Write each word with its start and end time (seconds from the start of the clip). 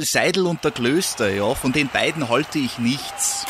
Seidel 0.00 0.46
und 0.46 0.64
der 0.64 0.70
Klöster, 0.70 1.32
ja, 1.32 1.54
von 1.54 1.72
den 1.72 1.88
beiden 1.88 2.28
halte 2.28 2.58
ich 2.58 2.78
nichts. 2.78 3.46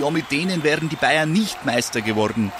Ja, 0.00 0.10
mit 0.10 0.30
denen 0.30 0.62
wären 0.62 0.88
die 0.88 0.96
Bayern 0.96 1.32
nicht 1.32 1.64
Meister 1.64 2.00
geworden. 2.00 2.52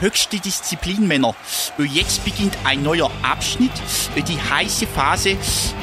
Höchste 0.00 0.38
Disziplin, 0.38 1.08
Männer. 1.08 1.34
Jetzt 1.78 2.24
beginnt 2.24 2.56
ein 2.64 2.82
neuer 2.82 3.10
Abschnitt, 3.22 3.72
die 4.16 4.40
heiße 4.40 4.86
Phase. 4.86 5.36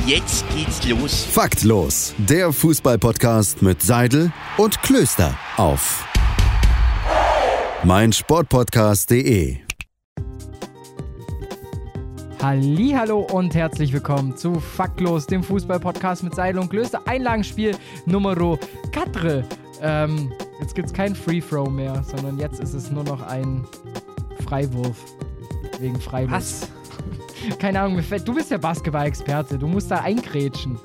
Jetzt 0.05 0.45
geht's 0.55 0.85
los. 0.87 1.25
Faktlos, 1.29 2.13
der 2.17 2.53
Fußballpodcast 2.53 3.62
mit 3.62 3.81
Seidel 3.81 4.31
und 4.57 4.81
Klöster 4.81 5.37
auf 5.57 6.05
meinsportpodcast.de. 7.83 9.69
Hallo 12.42 13.19
und 13.31 13.53
herzlich 13.53 13.92
willkommen 13.92 14.35
zu 14.37 14.56
Faktlos, 14.62 15.28
dem 15.28 15.44
Fußballpodcast 15.44 16.23
mit 16.23 16.35
Seidel 16.35 16.62
und 16.62 16.70
Klöster. 16.70 17.02
Einlagenspiel 17.05 17.76
Nummer 18.05 18.34
4. 18.34 19.43
Ähm, 19.81 20.31
jetzt 20.62 20.73
gibt 20.73 20.88
es 20.88 20.93
kein 20.93 21.15
Free 21.15 21.41
Throw 21.41 21.70
mehr, 21.70 22.02
sondern 22.03 22.39
jetzt 22.39 22.59
ist 22.62 22.73
es 22.73 22.89
nur 22.91 23.03
noch 23.03 23.21
ein 23.23 23.65
Freiwurf. 24.45 25.03
Wegen 25.79 25.99
Freiwurf. 25.99 26.31
Was? 26.31 26.70
Keine 27.59 27.79
Ahnung, 27.81 28.02
du 28.25 28.34
bist 28.34 28.51
der 28.51 28.57
Basketball-Experte, 28.57 29.57
du 29.57 29.67
musst 29.67 29.90
da 29.91 29.98
eingrätschen. 30.01 30.77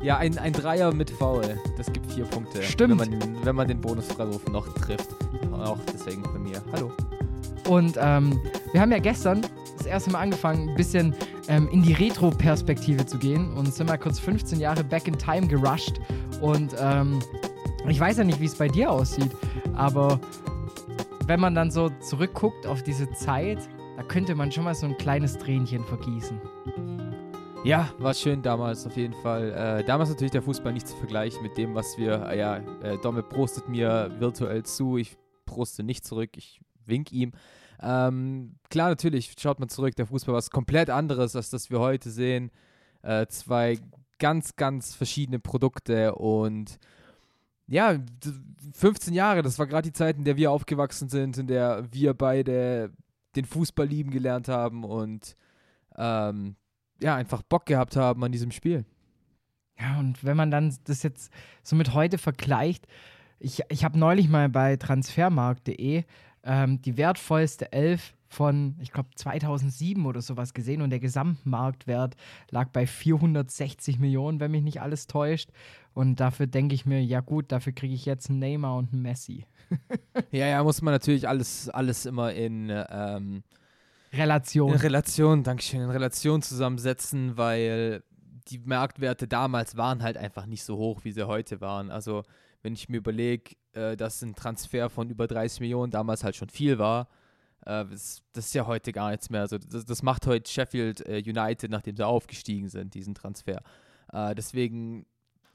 Ja, 0.00 0.16
ein, 0.18 0.38
ein 0.38 0.52
Dreier 0.52 0.92
mit 0.94 1.10
Foul, 1.10 1.58
das 1.76 1.92
gibt 1.92 2.12
vier 2.12 2.24
Punkte. 2.24 2.62
Stimmt. 2.62 3.00
Wenn 3.00 3.10
man, 3.10 3.20
den- 3.20 3.44
wenn 3.44 3.56
man 3.56 3.66
den 3.68 3.80
Bonusfreiwurf 3.80 4.46
noch 4.48 4.66
trifft. 4.74 5.08
Auch 5.52 5.78
deswegen 5.92 6.22
bei 6.22 6.38
mir. 6.38 6.62
Hallo. 6.72 6.92
Und 7.68 7.96
ähm, 8.00 8.40
wir 8.72 8.80
haben 8.80 8.92
ja 8.92 9.00
gestern 9.00 9.40
erste 9.88 10.10
Mal 10.10 10.20
angefangen, 10.20 10.68
ein 10.68 10.74
bisschen 10.74 11.14
ähm, 11.48 11.68
in 11.70 11.82
die 11.82 11.92
Retro-Perspektive 11.92 13.06
zu 13.06 13.18
gehen 13.18 13.52
und 13.54 13.72
sind 13.74 13.88
mal 13.88 13.98
kurz 13.98 14.18
15 14.18 14.60
Jahre 14.60 14.84
back 14.84 15.08
in 15.08 15.18
time 15.18 15.46
gerusht. 15.46 16.00
Und 16.40 16.74
ähm, 16.78 17.20
ich 17.88 17.98
weiß 17.98 18.18
ja 18.18 18.24
nicht, 18.24 18.40
wie 18.40 18.46
es 18.46 18.54
bei 18.54 18.68
dir 18.68 18.90
aussieht, 18.90 19.30
aber 19.74 20.20
wenn 21.26 21.40
man 21.40 21.54
dann 21.54 21.70
so 21.70 21.90
zurückguckt 22.00 22.66
auf 22.66 22.82
diese 22.82 23.10
Zeit, 23.12 23.58
da 23.96 24.02
könnte 24.02 24.34
man 24.34 24.52
schon 24.52 24.64
mal 24.64 24.74
so 24.74 24.86
ein 24.86 24.96
kleines 24.96 25.36
Tränchen 25.38 25.84
vergießen. 25.84 26.40
Ja, 27.64 27.92
war 27.98 28.14
schön 28.14 28.40
damals 28.40 28.86
auf 28.86 28.96
jeden 28.96 29.14
Fall. 29.14 29.52
Äh, 29.52 29.84
damals 29.84 30.08
natürlich 30.10 30.30
der 30.30 30.42
Fußball 30.42 30.72
nicht 30.72 30.86
zu 30.86 30.96
vergleichen 30.96 31.42
mit 31.42 31.58
dem, 31.58 31.74
was 31.74 31.98
wir, 31.98 32.26
äh, 32.28 32.38
ja, 32.38 32.56
äh, 32.82 32.96
Domme 33.02 33.22
prostet 33.22 33.68
mir 33.68 34.10
virtuell 34.18 34.62
zu. 34.62 34.96
Ich 34.96 35.16
proste 35.44 35.82
nicht 35.82 36.06
zurück, 36.06 36.30
ich 36.36 36.60
wink 36.86 37.12
ihm. 37.12 37.32
Ähm, 37.80 38.56
klar, 38.70 38.88
natürlich 38.90 39.34
schaut 39.38 39.60
man 39.60 39.68
zurück, 39.68 39.94
der 39.96 40.06
Fußball 40.06 40.32
war 40.32 40.38
was 40.38 40.50
komplett 40.50 40.90
anderes, 40.90 41.36
als 41.36 41.50
das 41.50 41.70
wir 41.70 41.78
heute 41.80 42.10
sehen. 42.10 42.50
Äh, 43.02 43.26
zwei 43.28 43.78
ganz, 44.18 44.56
ganz 44.56 44.94
verschiedene 44.94 45.38
Produkte 45.38 46.14
und 46.14 46.78
ja, 47.68 47.94
d- 47.94 48.32
15 48.72 49.14
Jahre, 49.14 49.42
das 49.42 49.58
war 49.58 49.66
gerade 49.66 49.88
die 49.88 49.92
Zeit, 49.92 50.16
in 50.16 50.24
der 50.24 50.36
wir 50.36 50.50
aufgewachsen 50.50 51.08
sind, 51.08 51.38
in 51.38 51.46
der 51.46 51.86
wir 51.92 52.14
beide 52.14 52.90
den 53.36 53.44
Fußball 53.44 53.86
lieben 53.86 54.10
gelernt 54.10 54.48
haben 54.48 54.84
und 54.84 55.36
ähm, 55.96 56.56
ja, 57.00 57.14
einfach 57.14 57.42
Bock 57.42 57.66
gehabt 57.66 57.94
haben 57.94 58.24
an 58.24 58.32
diesem 58.32 58.50
Spiel. 58.50 58.84
Ja, 59.78 59.98
und 60.00 60.24
wenn 60.24 60.36
man 60.36 60.50
dann 60.50 60.74
das 60.84 61.02
jetzt 61.04 61.30
so 61.62 61.76
mit 61.76 61.94
heute 61.94 62.18
vergleicht, 62.18 62.86
ich, 63.38 63.62
ich 63.68 63.84
habe 63.84 63.98
neulich 63.98 64.28
mal 64.28 64.48
bei 64.48 64.76
transfermarkt.de 64.76 66.02
ähm, 66.48 66.80
die 66.80 66.96
wertvollste 66.96 67.72
Elf 67.72 68.14
von, 68.26 68.74
ich 68.80 68.90
glaube, 68.90 69.10
2007 69.14 70.04
oder 70.06 70.22
sowas 70.22 70.54
gesehen 70.54 70.82
und 70.82 70.90
der 70.90 70.98
Gesamtmarktwert 70.98 72.16
lag 72.50 72.68
bei 72.70 72.86
460 72.86 73.98
Millionen, 73.98 74.40
wenn 74.40 74.50
mich 74.50 74.62
nicht 74.62 74.80
alles 74.80 75.06
täuscht. 75.06 75.50
Und 75.94 76.20
dafür 76.20 76.46
denke 76.46 76.74
ich 76.74 76.86
mir, 76.86 77.02
ja 77.02 77.20
gut, 77.20 77.52
dafür 77.52 77.72
kriege 77.72 77.94
ich 77.94 78.06
jetzt 78.06 78.30
einen 78.30 78.38
Neymar 78.38 78.76
und 78.76 78.92
einen 78.92 79.02
Messi. 79.02 79.46
Ja, 80.30 80.46
ja, 80.46 80.62
muss 80.62 80.82
man 80.82 80.92
natürlich 80.92 81.28
alles, 81.28 81.68
alles 81.68 82.04
immer 82.04 82.32
in, 82.32 82.70
ähm, 82.70 83.42
in 84.10 84.18
Relation. 84.18 84.72
Relation, 84.72 85.42
Dankeschön, 85.42 85.82
in 85.82 85.90
Relation 85.90 86.42
zusammensetzen, 86.42 87.36
weil 87.36 88.02
die 88.50 88.58
Marktwerte 88.58 89.28
damals 89.28 89.76
waren 89.76 90.02
halt 90.02 90.16
einfach 90.16 90.46
nicht 90.46 90.64
so 90.64 90.76
hoch, 90.76 91.04
wie 91.04 91.12
sie 91.12 91.26
heute 91.26 91.60
waren. 91.60 91.90
Also, 91.90 92.22
wenn 92.62 92.72
ich 92.72 92.88
mir 92.88 92.98
überlege, 92.98 93.56
äh, 93.72 93.96
dass 93.96 94.22
ein 94.22 94.34
Transfer 94.34 94.90
von 94.90 95.10
über 95.10 95.26
30 95.26 95.60
Millionen 95.60 95.90
damals 95.90 96.24
halt 96.24 96.36
schon 96.36 96.48
viel 96.48 96.78
war, 96.78 97.08
äh, 97.66 97.84
das, 97.84 98.22
das 98.32 98.46
ist 98.46 98.54
ja 98.54 98.66
heute 98.66 98.92
gar 98.92 99.10
nichts 99.10 99.30
mehr. 99.30 99.42
Also, 99.42 99.58
das, 99.58 99.84
das 99.84 100.02
macht 100.02 100.26
heute 100.26 100.50
Sheffield 100.50 101.06
äh, 101.06 101.22
United, 101.24 101.70
nachdem 101.70 101.96
sie 101.96 102.06
aufgestiegen 102.06 102.68
sind, 102.68 102.94
diesen 102.94 103.14
Transfer. 103.14 103.62
Äh, 104.12 104.34
deswegen 104.34 105.06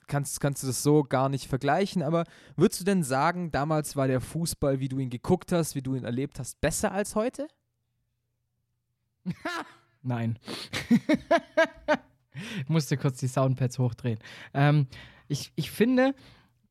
kannst, 0.07 0.39
kannst 0.39 0.63
du 0.63 0.67
das 0.67 0.83
so 0.83 1.03
gar 1.03 1.29
nicht 1.29 1.47
vergleichen. 1.47 2.03
Aber 2.03 2.25
würdest 2.55 2.81
du 2.81 2.85
denn 2.85 3.03
sagen, 3.03 3.51
damals 3.51 3.95
war 3.95 4.07
der 4.07 4.21
Fußball, 4.21 4.79
wie 4.79 4.89
du 4.89 4.99
ihn 4.99 5.09
geguckt 5.09 5.51
hast, 5.51 5.75
wie 5.75 5.81
du 5.81 5.95
ihn 5.95 6.05
erlebt 6.05 6.39
hast, 6.39 6.61
besser 6.61 6.91
als 6.91 7.15
heute? 7.15 7.47
Nein. 10.01 10.37
ich 12.61 12.69
musste 12.69 12.97
kurz 12.97 13.19
die 13.19 13.27
Soundpads 13.27 13.79
hochdrehen. 13.79 14.19
Ähm, 14.53 14.87
ich, 15.27 15.51
ich 15.55 15.71
finde, 15.71 16.15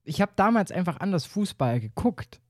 ich 0.04 0.20
habe 0.20 0.32
damals 0.36 0.72
einfach 0.72 1.00
anders 1.00 1.26
Fußball 1.26 1.80
geguckt 1.80 2.40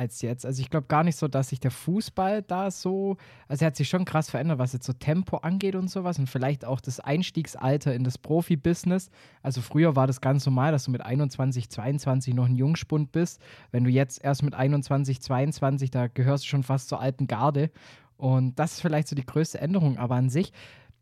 als 0.00 0.22
jetzt. 0.22 0.46
Also 0.46 0.62
ich 0.62 0.70
glaube 0.70 0.86
gar 0.86 1.04
nicht 1.04 1.16
so, 1.16 1.28
dass 1.28 1.50
sich 1.50 1.60
der 1.60 1.70
Fußball 1.70 2.42
da 2.42 2.70
so, 2.70 3.18
also 3.48 3.64
er 3.64 3.66
hat 3.66 3.76
sich 3.76 3.88
schon 3.88 4.06
krass 4.06 4.30
verändert, 4.30 4.58
was 4.58 4.72
jetzt 4.72 4.86
so 4.86 4.94
Tempo 4.94 5.38
angeht 5.38 5.74
und 5.74 5.88
sowas 5.88 6.18
und 6.18 6.28
vielleicht 6.28 6.64
auch 6.64 6.80
das 6.80 7.00
Einstiegsalter 7.00 7.94
in 7.94 8.02
das 8.02 8.16
Profibusiness. 8.16 9.10
Also 9.42 9.60
früher 9.60 9.96
war 9.96 10.06
das 10.06 10.22
ganz 10.22 10.46
normal, 10.46 10.72
dass 10.72 10.84
du 10.84 10.90
mit 10.90 11.02
21, 11.02 11.68
22 11.68 12.34
noch 12.34 12.46
ein 12.46 12.56
Jungspund 12.56 13.12
bist. 13.12 13.40
Wenn 13.72 13.84
du 13.84 13.90
jetzt 13.90 14.24
erst 14.24 14.42
mit 14.42 14.54
21, 14.54 15.20
22, 15.20 15.90
da 15.90 16.06
gehörst 16.06 16.44
du 16.44 16.48
schon 16.48 16.62
fast 16.62 16.88
zur 16.88 17.00
alten 17.00 17.26
Garde. 17.26 17.70
Und 18.16 18.58
das 18.58 18.72
ist 18.72 18.80
vielleicht 18.80 19.08
so 19.08 19.16
die 19.16 19.26
größte 19.26 19.60
Änderung, 19.60 19.98
aber 19.98 20.14
an 20.14 20.30
sich, 20.30 20.52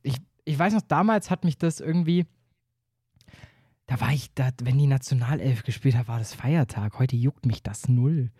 ich, 0.03 0.17
ich 0.49 0.59
weiß 0.59 0.73
noch, 0.73 0.83
damals 0.83 1.31
hat 1.31 1.45
mich 1.45 1.59
das 1.59 1.81
irgendwie, 1.81 2.27
da 3.87 4.01
war 4.01 4.13
ich, 4.13 4.33
da, 4.35 4.51
wenn 4.63 4.79
die 4.79 4.87
Nationalelf 4.87 5.63
gespielt 5.63 5.95
hat, 5.97 6.09
war 6.09 6.19
das 6.19 6.35
Feiertag. 6.35 6.99
Heute 6.99 7.17
juckt 7.17 7.45
mich 7.47 7.63
das 7.63 7.89
null. 7.89 8.31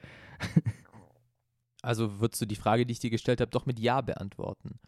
Also 1.83 2.19
würdest 2.21 2.43
du 2.43 2.47
die 2.47 2.57
Frage, 2.57 2.87
die 2.87 2.93
ich 2.93 2.99
dir 3.01 3.11
gestellt 3.11 3.41
habe, 3.41 3.51
doch 3.51 3.67
mit 3.67 3.79
Ja 3.79 4.01
beantworten? 4.01 4.79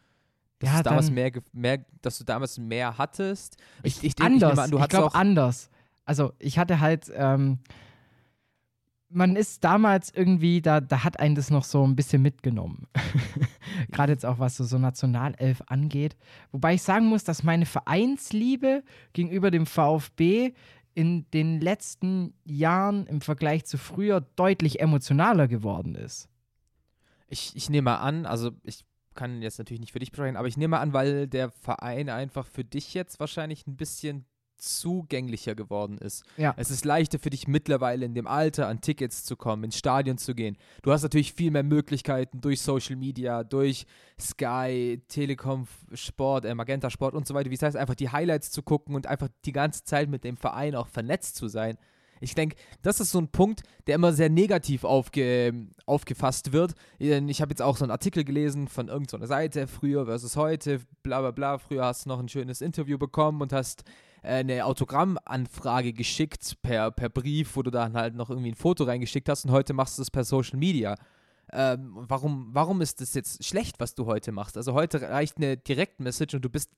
Dass, 0.59 0.69
Ja, 0.71 0.83
damals 0.83 1.09
mehr, 1.09 1.31
mehr, 1.53 1.85
dass 2.01 2.17
du 2.17 2.23
damals 2.23 2.57
mehr 2.57 2.97
hattest? 2.97 3.57
Ich, 3.83 3.97
ich, 4.03 4.15
ich 4.17 4.21
anders. 4.21 4.51
nehme 4.51 4.61
an, 4.63 4.71
du 4.71 4.77
ich 4.77 4.83
hattest 4.83 4.99
glaube 4.99 5.15
auch. 5.15 5.19
anders. 5.19 5.69
Also 6.05 6.33
ich 6.39 6.59
hatte 6.59 6.79
halt, 6.79 7.11
ähm, 7.15 7.59
man 9.11 9.35
ist 9.35 9.63
damals 9.63 10.11
irgendwie, 10.13 10.61
da, 10.61 10.81
da 10.81 11.03
hat 11.03 11.19
einen 11.19 11.35
das 11.35 11.49
noch 11.49 11.63
so 11.63 11.85
ein 11.85 11.95
bisschen 11.95 12.21
mitgenommen. 12.21 12.87
Gerade 13.91 14.13
jetzt 14.13 14.25
auch, 14.25 14.39
was 14.39 14.57
so, 14.57 14.63
so 14.63 14.77
Nationalelf 14.77 15.61
angeht. 15.67 16.15
Wobei 16.51 16.75
ich 16.75 16.81
sagen 16.81 17.07
muss, 17.07 17.23
dass 17.23 17.43
meine 17.43 17.65
Vereinsliebe 17.65 18.83
gegenüber 19.13 19.51
dem 19.51 19.65
VfB 19.65 20.53
in 20.93 21.29
den 21.31 21.61
letzten 21.61 22.33
Jahren 22.43 23.07
im 23.07 23.21
Vergleich 23.21 23.65
zu 23.65 23.77
früher 23.77 24.21
deutlich 24.21 24.81
emotionaler 24.81 25.47
geworden 25.47 25.95
ist. 25.95 26.27
Ich, 27.27 27.55
ich 27.55 27.69
nehme 27.69 27.99
an, 27.99 28.25
also 28.25 28.51
ich 28.63 28.83
kann 29.15 29.41
jetzt 29.41 29.57
natürlich 29.57 29.79
nicht 29.79 29.93
für 29.93 29.99
dich 29.99 30.09
sprechen, 30.09 30.35
aber 30.35 30.47
ich 30.47 30.57
nehme 30.57 30.79
an, 30.79 30.93
weil 30.93 31.27
der 31.27 31.51
Verein 31.51 32.09
einfach 32.09 32.45
für 32.45 32.63
dich 32.63 32.93
jetzt 32.93 33.19
wahrscheinlich 33.19 33.67
ein 33.67 33.77
bisschen 33.77 34.25
zugänglicher 34.61 35.55
geworden 35.55 35.97
ist. 35.97 36.23
Ja. 36.37 36.53
Es 36.57 36.69
ist 36.71 36.85
leichter 36.85 37.19
für 37.19 37.29
dich 37.29 37.47
mittlerweile 37.47 38.05
in 38.05 38.13
dem 38.13 38.27
Alter 38.27 38.67
an 38.67 38.81
Tickets 38.81 39.23
zu 39.23 39.35
kommen, 39.35 39.65
ins 39.65 39.77
Stadion 39.77 40.17
zu 40.17 40.35
gehen. 40.35 40.57
Du 40.83 40.91
hast 40.91 41.03
natürlich 41.03 41.33
viel 41.33 41.51
mehr 41.51 41.63
Möglichkeiten 41.63 42.41
durch 42.41 42.61
Social 42.61 42.95
Media, 42.95 43.43
durch 43.43 43.85
Sky, 44.19 45.01
Telekom 45.07 45.67
Sport, 45.93 46.45
äh, 46.45 46.53
Magenta 46.53 46.89
Sport 46.89 47.15
und 47.15 47.27
so 47.27 47.33
weiter. 47.33 47.49
Wie 47.49 47.55
es 47.55 47.61
heißt, 47.61 47.75
einfach 47.75 47.95
die 47.95 48.09
Highlights 48.09 48.51
zu 48.51 48.61
gucken 48.61 48.95
und 48.95 49.07
einfach 49.07 49.29
die 49.45 49.51
ganze 49.51 49.83
Zeit 49.83 50.09
mit 50.09 50.23
dem 50.23 50.37
Verein 50.37 50.75
auch 50.75 50.87
vernetzt 50.87 51.35
zu 51.35 51.47
sein. 51.47 51.77
Ich 52.21 52.35
denke, 52.35 52.55
das 52.83 52.99
ist 52.99 53.11
so 53.11 53.19
ein 53.19 53.29
Punkt, 53.29 53.63
der 53.87 53.95
immer 53.95 54.13
sehr 54.13 54.29
negativ 54.29 54.83
aufge, 54.83 55.67
aufgefasst 55.87 56.53
wird. 56.53 56.75
Ich 56.99 57.41
habe 57.41 57.49
jetzt 57.49 57.63
auch 57.63 57.77
so 57.77 57.83
einen 57.83 57.91
Artikel 57.91 58.23
gelesen 58.23 58.67
von 58.67 58.89
irgendeiner 58.89 59.25
Seite, 59.25 59.65
früher 59.65 60.05
versus 60.05 60.37
heute, 60.37 60.81
bla 61.01 61.19
bla 61.21 61.31
bla. 61.31 61.57
Früher 61.57 61.83
hast 61.83 62.05
du 62.05 62.09
noch 62.09 62.19
ein 62.19 62.29
schönes 62.29 62.61
Interview 62.61 62.99
bekommen 62.99 63.41
und 63.41 63.51
hast 63.51 63.83
eine 64.21 64.65
Autogrammanfrage 64.65 65.93
geschickt 65.93 66.57
per, 66.61 66.91
per 66.91 67.09
Brief, 67.09 67.55
wo 67.55 67.63
du 67.63 67.71
dann 67.71 67.93
halt 67.93 68.15
noch 68.15 68.29
irgendwie 68.29 68.51
ein 68.51 68.55
Foto 68.55 68.83
reingeschickt 68.83 69.27
hast 69.29 69.45
und 69.45 69.51
heute 69.51 69.73
machst 69.73 69.97
du 69.97 70.01
es 70.01 70.11
per 70.11 70.23
Social 70.23 70.57
Media. 70.57 70.95
Ähm, 71.51 71.91
warum, 71.93 72.49
warum 72.53 72.81
ist 72.81 73.01
das 73.01 73.13
jetzt 73.13 73.43
schlecht, 73.43 73.79
was 73.79 73.95
du 73.95 74.05
heute 74.05 74.31
machst? 74.31 74.57
Also 74.57 74.73
heute 74.73 75.01
reicht 75.01 75.37
eine 75.37 75.57
Direktmessage 75.57 76.35
und 76.35 76.45
du 76.45 76.49
bist 76.49 76.71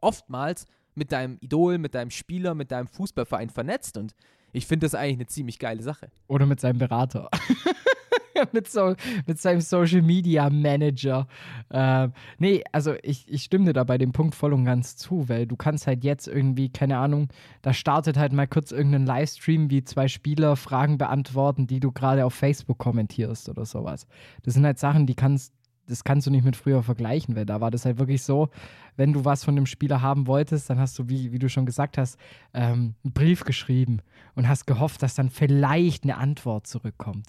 oftmals 0.00 0.66
mit 0.94 1.12
deinem 1.12 1.36
Idol, 1.40 1.78
mit 1.78 1.94
deinem 1.94 2.10
Spieler, 2.10 2.54
mit 2.54 2.72
deinem 2.72 2.88
Fußballverein 2.88 3.50
vernetzt 3.50 3.96
und 3.98 4.14
ich 4.52 4.66
finde 4.66 4.86
das 4.86 4.94
eigentlich 4.94 5.16
eine 5.16 5.26
ziemlich 5.26 5.58
geile 5.58 5.82
Sache. 5.82 6.10
Oder 6.28 6.46
mit 6.46 6.60
seinem 6.60 6.78
Berater. 6.78 7.28
mit, 8.52 8.68
so, 8.68 8.94
mit 9.26 9.38
seinem 9.38 9.60
Social 9.60 10.02
Media 10.02 10.50
Manager. 10.50 11.26
Äh, 11.70 12.08
nee, 12.38 12.62
also 12.72 12.94
ich, 13.02 13.30
ich 13.32 13.44
stimme 13.44 13.66
dir 13.66 13.72
da 13.72 13.84
bei 13.84 13.98
dem 13.98 14.12
Punkt 14.12 14.34
voll 14.34 14.52
und 14.52 14.64
ganz 14.64 14.96
zu, 14.96 15.28
weil 15.28 15.46
du 15.46 15.56
kannst 15.56 15.86
halt 15.86 16.04
jetzt 16.04 16.28
irgendwie, 16.28 16.68
keine 16.68 16.98
Ahnung, 16.98 17.28
da 17.62 17.72
startet 17.72 18.16
halt 18.16 18.32
mal 18.32 18.46
kurz 18.46 18.72
irgendein 18.72 19.06
Livestream, 19.06 19.70
wie 19.70 19.84
zwei 19.84 20.08
Spieler 20.08 20.56
Fragen 20.56 20.98
beantworten, 20.98 21.66
die 21.66 21.80
du 21.80 21.92
gerade 21.92 22.24
auf 22.24 22.34
Facebook 22.34 22.78
kommentierst 22.78 23.48
oder 23.48 23.64
sowas. 23.64 24.06
Das 24.42 24.54
sind 24.54 24.64
halt 24.64 24.78
Sachen, 24.78 25.06
die 25.06 25.14
kannst, 25.14 25.52
das 25.88 26.04
kannst 26.04 26.26
du 26.26 26.30
nicht 26.30 26.44
mit 26.44 26.56
früher 26.56 26.82
vergleichen, 26.82 27.36
weil 27.36 27.46
da 27.46 27.60
war 27.60 27.70
das 27.70 27.84
halt 27.84 27.98
wirklich 27.98 28.22
so, 28.22 28.48
wenn 28.96 29.12
du 29.12 29.24
was 29.24 29.44
von 29.44 29.54
dem 29.54 29.66
Spieler 29.66 30.02
haben 30.02 30.26
wolltest, 30.26 30.68
dann 30.70 30.78
hast 30.78 30.98
du, 30.98 31.08
wie, 31.08 31.32
wie 31.32 31.38
du 31.38 31.48
schon 31.48 31.66
gesagt 31.66 31.98
hast, 31.98 32.18
ähm, 32.54 32.94
einen 33.04 33.12
Brief 33.12 33.44
geschrieben 33.44 34.00
und 34.34 34.48
hast 34.48 34.66
gehofft, 34.66 35.02
dass 35.02 35.14
dann 35.14 35.30
vielleicht 35.30 36.04
eine 36.04 36.16
Antwort 36.16 36.66
zurückkommt. 36.66 37.28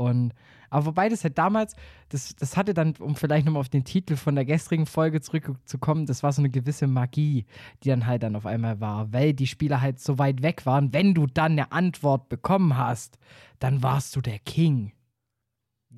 Und, 0.00 0.32
aber 0.70 0.86
wobei 0.86 1.10
das 1.10 1.24
halt 1.24 1.36
damals, 1.36 1.76
das, 2.08 2.34
das 2.34 2.56
hatte 2.56 2.72
dann, 2.72 2.94
um 3.00 3.16
vielleicht 3.16 3.44
nochmal 3.44 3.60
auf 3.60 3.68
den 3.68 3.84
Titel 3.84 4.16
von 4.16 4.34
der 4.34 4.46
gestrigen 4.46 4.86
Folge 4.86 5.20
zurückzukommen, 5.20 6.06
das 6.06 6.22
war 6.22 6.32
so 6.32 6.40
eine 6.40 6.48
gewisse 6.48 6.86
Magie, 6.86 7.44
die 7.82 7.90
dann 7.90 8.06
halt 8.06 8.22
dann 8.22 8.34
auf 8.34 8.46
einmal 8.46 8.80
war, 8.80 9.12
weil 9.12 9.34
die 9.34 9.46
Spieler 9.46 9.82
halt 9.82 10.00
so 10.00 10.18
weit 10.18 10.42
weg 10.42 10.64
waren. 10.64 10.94
Wenn 10.94 11.12
du 11.12 11.26
dann 11.26 11.52
eine 11.52 11.70
Antwort 11.72 12.30
bekommen 12.30 12.78
hast, 12.78 13.18
dann 13.58 13.82
warst 13.82 14.16
du 14.16 14.22
der 14.22 14.38
King. 14.38 14.92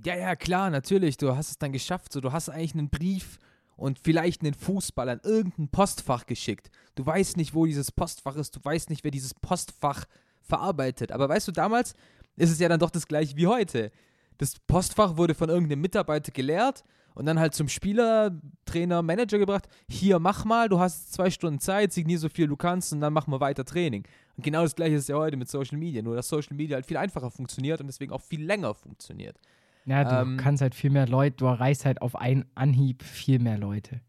Ja, 0.04 0.16
ja, 0.16 0.34
klar, 0.34 0.68
natürlich. 0.70 1.16
Du 1.16 1.36
hast 1.36 1.50
es 1.50 1.58
dann 1.58 1.70
geschafft. 1.70 2.12
So, 2.12 2.20
du 2.20 2.32
hast 2.32 2.48
eigentlich 2.48 2.74
einen 2.74 2.90
Brief 2.90 3.38
und 3.76 4.00
vielleicht 4.00 4.42
einen 4.42 4.54
Fußball 4.54 5.08
an 5.10 5.20
irgendein 5.22 5.68
Postfach 5.68 6.26
geschickt. 6.26 6.70
Du 6.96 7.06
weißt 7.06 7.36
nicht, 7.36 7.54
wo 7.54 7.66
dieses 7.66 7.92
Postfach 7.92 8.34
ist. 8.34 8.56
Du 8.56 8.64
weißt 8.64 8.90
nicht, 8.90 9.04
wer 9.04 9.12
dieses 9.12 9.34
Postfach 9.34 10.06
verarbeitet. 10.40 11.12
Aber 11.12 11.28
weißt 11.28 11.46
du, 11.46 11.52
damals 11.52 11.94
ist 12.36 12.50
es 12.50 12.58
ja 12.58 12.68
dann 12.68 12.80
doch 12.80 12.90
das 12.90 13.06
gleiche 13.06 13.36
wie 13.36 13.46
heute. 13.46 13.90
Das 14.38 14.58
Postfach 14.66 15.16
wurde 15.16 15.34
von 15.34 15.48
irgendeinem 15.48 15.80
Mitarbeiter 15.82 16.32
geleert 16.32 16.82
und 17.14 17.26
dann 17.26 17.38
halt 17.38 17.54
zum 17.54 17.68
Spieler, 17.68 18.30
Trainer, 18.64 19.02
Manager 19.02 19.38
gebracht. 19.38 19.68
Hier, 19.88 20.18
mach 20.18 20.44
mal, 20.44 20.68
du 20.68 20.78
hast 20.80 21.12
zwei 21.12 21.30
Stunden 21.30 21.60
Zeit, 21.60 21.92
signier 21.92 22.18
so 22.18 22.28
viel 22.28 22.46
du 22.48 22.56
kannst 22.56 22.92
und 22.92 23.00
dann 23.00 23.12
machen 23.12 23.30
wir 23.32 23.40
weiter 23.40 23.64
Training. 23.64 24.04
Und 24.36 24.44
genau 24.44 24.62
das 24.62 24.74
gleiche 24.74 24.96
ist 24.96 25.08
ja 25.08 25.16
heute 25.16 25.36
mit 25.36 25.48
Social 25.48 25.76
Media, 25.78 26.02
nur 26.02 26.16
dass 26.16 26.28
Social 26.28 26.56
Media 26.56 26.76
halt 26.76 26.86
viel 26.86 26.96
einfacher 26.96 27.30
funktioniert 27.30 27.80
und 27.80 27.86
deswegen 27.86 28.12
auch 28.12 28.22
viel 28.22 28.42
länger 28.44 28.74
funktioniert. 28.74 29.38
Ja, 29.84 30.04
du 30.04 30.30
Ähm, 30.30 30.36
kannst 30.38 30.62
halt 30.62 30.74
viel 30.74 30.90
mehr 30.90 31.06
Leute, 31.06 31.36
du 31.36 31.46
erreichst 31.46 31.84
halt 31.84 32.00
auf 32.00 32.16
einen 32.16 32.46
Anhieb 32.54 33.02
viel 33.02 33.38
mehr 33.40 33.58
Leute. 33.58 34.00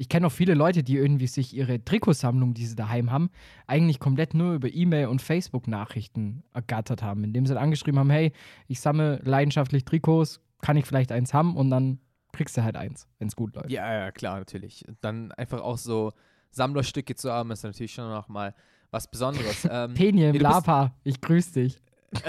Ich 0.00 0.08
kenne 0.08 0.28
auch 0.28 0.32
viele 0.32 0.54
Leute, 0.54 0.82
die 0.82 0.96
irgendwie 0.96 1.26
sich 1.26 1.54
ihre 1.54 1.84
Trikotsammlung, 1.84 2.54
die 2.54 2.64
sie 2.64 2.74
daheim 2.74 3.10
haben, 3.10 3.28
eigentlich 3.66 4.00
komplett 4.00 4.32
nur 4.32 4.54
über 4.54 4.72
E-Mail 4.72 5.08
und 5.08 5.20
Facebook-Nachrichten 5.20 6.42
ergattert 6.54 7.02
haben, 7.02 7.22
indem 7.22 7.44
sie 7.44 7.52
halt 7.52 7.62
angeschrieben 7.62 8.00
haben, 8.00 8.08
hey, 8.08 8.32
ich 8.66 8.80
sammle 8.80 9.20
leidenschaftlich 9.22 9.84
Trikots, 9.84 10.40
kann 10.62 10.78
ich 10.78 10.86
vielleicht 10.86 11.12
eins 11.12 11.34
haben 11.34 11.54
und 11.54 11.68
dann 11.68 11.98
kriegst 12.32 12.56
du 12.56 12.64
halt 12.64 12.76
eins, 12.76 13.08
wenn 13.18 13.28
es 13.28 13.36
gut 13.36 13.54
läuft. 13.54 13.68
Ja, 13.68 13.92
ja, 13.92 14.10
klar, 14.10 14.38
natürlich. 14.38 14.86
Dann 15.02 15.32
einfach 15.32 15.60
auch 15.60 15.76
so 15.76 16.14
Sammlerstücke 16.50 17.14
zu 17.14 17.30
haben, 17.30 17.50
ist 17.50 17.64
natürlich 17.64 17.92
schon 17.92 18.08
noch 18.08 18.28
mal 18.28 18.54
was 18.90 19.10
Besonderes. 19.10 19.68
ähm, 19.70 19.92
Penien, 19.92 20.34
Lapa, 20.36 20.94
ich 21.04 21.20
grüß 21.20 21.52
dich. 21.52 21.76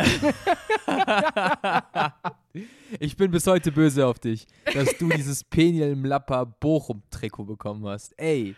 ich 3.00 3.16
bin 3.18 3.32
bis 3.32 3.48
heute 3.48 3.72
böse 3.72 4.06
auf 4.06 4.20
dich, 4.20 4.46
dass 4.74 4.98
du 4.98 5.10
dieses 5.10 5.44
Peniel 5.44 5.96
Mlappa 5.96 6.44
Bochum 6.46 7.02
Trikot 7.10 7.46
bekommen 7.46 7.86
hast. 7.88 8.14
Ey, 8.20 8.56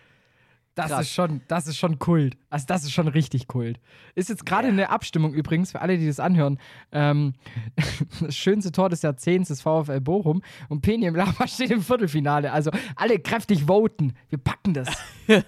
Das 0.75 0.87
Krass. 0.87 1.01
ist 1.01 1.13
schon, 1.13 1.41
das 1.47 1.67
ist 1.67 1.77
schon 1.77 1.99
Kult. 1.99 2.35
Also 2.49 2.65
das 2.67 2.83
ist 2.83 2.91
schon 2.91 3.07
richtig 3.07 3.47
Kult. 3.47 3.79
Ist 4.15 4.29
jetzt 4.29 4.43
gerade 4.45 4.67
eine 4.69 4.89
Abstimmung 4.89 5.33
übrigens 5.33 5.71
für 5.71 5.81
alle, 5.81 5.97
die 5.99 6.07
das 6.07 6.19
anhören. 6.19 6.59
Ähm, 6.91 7.33
das 8.19 8.35
schönste 8.35 8.71
Tor 8.71 8.89
des 8.89 9.03
Jahrzehnts 9.03 9.49
ist 9.51 9.61
VfL 9.61 10.01
Bochum 10.01 10.41
und 10.69 10.81
Penny 10.81 11.05
im 11.05 11.15
Lama 11.15 11.47
steht 11.47 11.69
im 11.71 11.81
Viertelfinale. 11.81 12.51
Also 12.51 12.71
alle 12.95 13.19
kräftig 13.19 13.67
voten. 13.67 14.13
Wir 14.29 14.39
packen 14.39 14.73
das. 14.73 14.89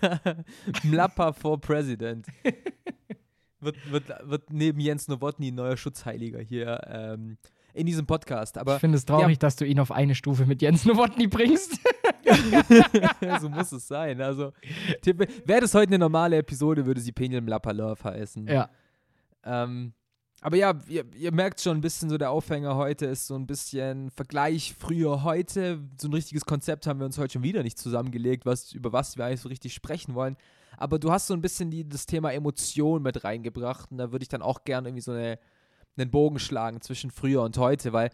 Mlappa 0.83 1.33
for 1.33 1.59
President. 1.59 2.27
Wird, 3.65 3.91
wird, 3.91 4.05
wird 4.23 4.53
neben 4.53 4.79
Jens 4.79 5.07
Nowotny 5.07 5.51
neuer 5.51 5.77
Schutzheiliger 5.77 6.39
hier 6.39 6.81
ähm, 6.87 7.37
in 7.73 7.85
diesem 7.85 8.05
Podcast. 8.05 8.57
Aber 8.57 8.75
ich 8.75 8.79
finde 8.79 8.97
es 8.97 9.05
traurig, 9.05 9.37
dass 9.39 9.55
du 9.57 9.65
ihn 9.65 9.79
auf 9.79 9.91
eine 9.91 10.15
Stufe 10.15 10.45
mit 10.45 10.61
Jens 10.61 10.85
Nowotny 10.85 11.27
bringst. 11.27 11.79
so 13.41 13.49
muss 13.49 13.71
es 13.71 13.87
sein. 13.87 14.21
Also, 14.21 14.53
wäre 15.45 15.61
das 15.61 15.73
heute 15.73 15.89
eine 15.89 15.99
normale 15.99 16.37
Episode, 16.37 16.85
würde 16.85 17.01
sie 17.01 17.11
Peniel 17.11 17.41
Mlappa 17.41 17.71
Love 17.71 18.03
heißen. 18.03 18.47
ja. 18.47 18.69
Ähm, 19.43 19.93
aber 20.41 20.57
ja, 20.57 20.79
ihr, 20.87 21.05
ihr 21.15 21.31
merkt 21.33 21.59
schon 21.59 21.77
ein 21.77 21.81
bisschen 21.81 22.07
so, 22.07 22.19
der 22.19 22.29
Aufhänger 22.29 22.75
heute 22.75 23.07
ist 23.07 23.25
so 23.25 23.35
ein 23.35 23.47
bisschen 23.47 24.11
Vergleich 24.11 24.75
früher 24.77 25.23
heute. 25.23 25.79
So 25.99 26.07
ein 26.07 26.13
richtiges 26.13 26.45
Konzept 26.45 26.85
haben 26.85 26.99
wir 26.99 27.07
uns 27.07 27.17
heute 27.17 27.33
schon 27.33 27.43
wieder 27.43 27.63
nicht 27.63 27.79
zusammengelegt, 27.79 28.45
was, 28.45 28.71
über 28.71 28.93
was 28.93 29.17
wir 29.17 29.25
eigentlich 29.25 29.41
so 29.41 29.49
richtig 29.49 29.73
sprechen 29.73 30.13
wollen. 30.13 30.37
Aber 30.77 30.99
du 30.99 31.11
hast 31.11 31.27
so 31.27 31.33
ein 31.33 31.41
bisschen 31.41 31.71
die, 31.71 31.87
das 31.87 32.05
Thema 32.05 32.33
Emotion 32.33 33.01
mit 33.01 33.23
reingebracht 33.23 33.91
und 33.91 33.97
da 33.97 34.11
würde 34.11 34.23
ich 34.23 34.29
dann 34.29 34.41
auch 34.41 34.63
gerne 34.63 34.89
irgendwie 34.89 35.01
so 35.01 35.11
eine, 35.11 35.39
einen 35.97 36.11
Bogen 36.11 36.39
schlagen 36.39 36.81
zwischen 36.81 37.11
früher 37.11 37.41
und 37.41 37.57
heute, 37.57 37.93
weil, 37.93 38.09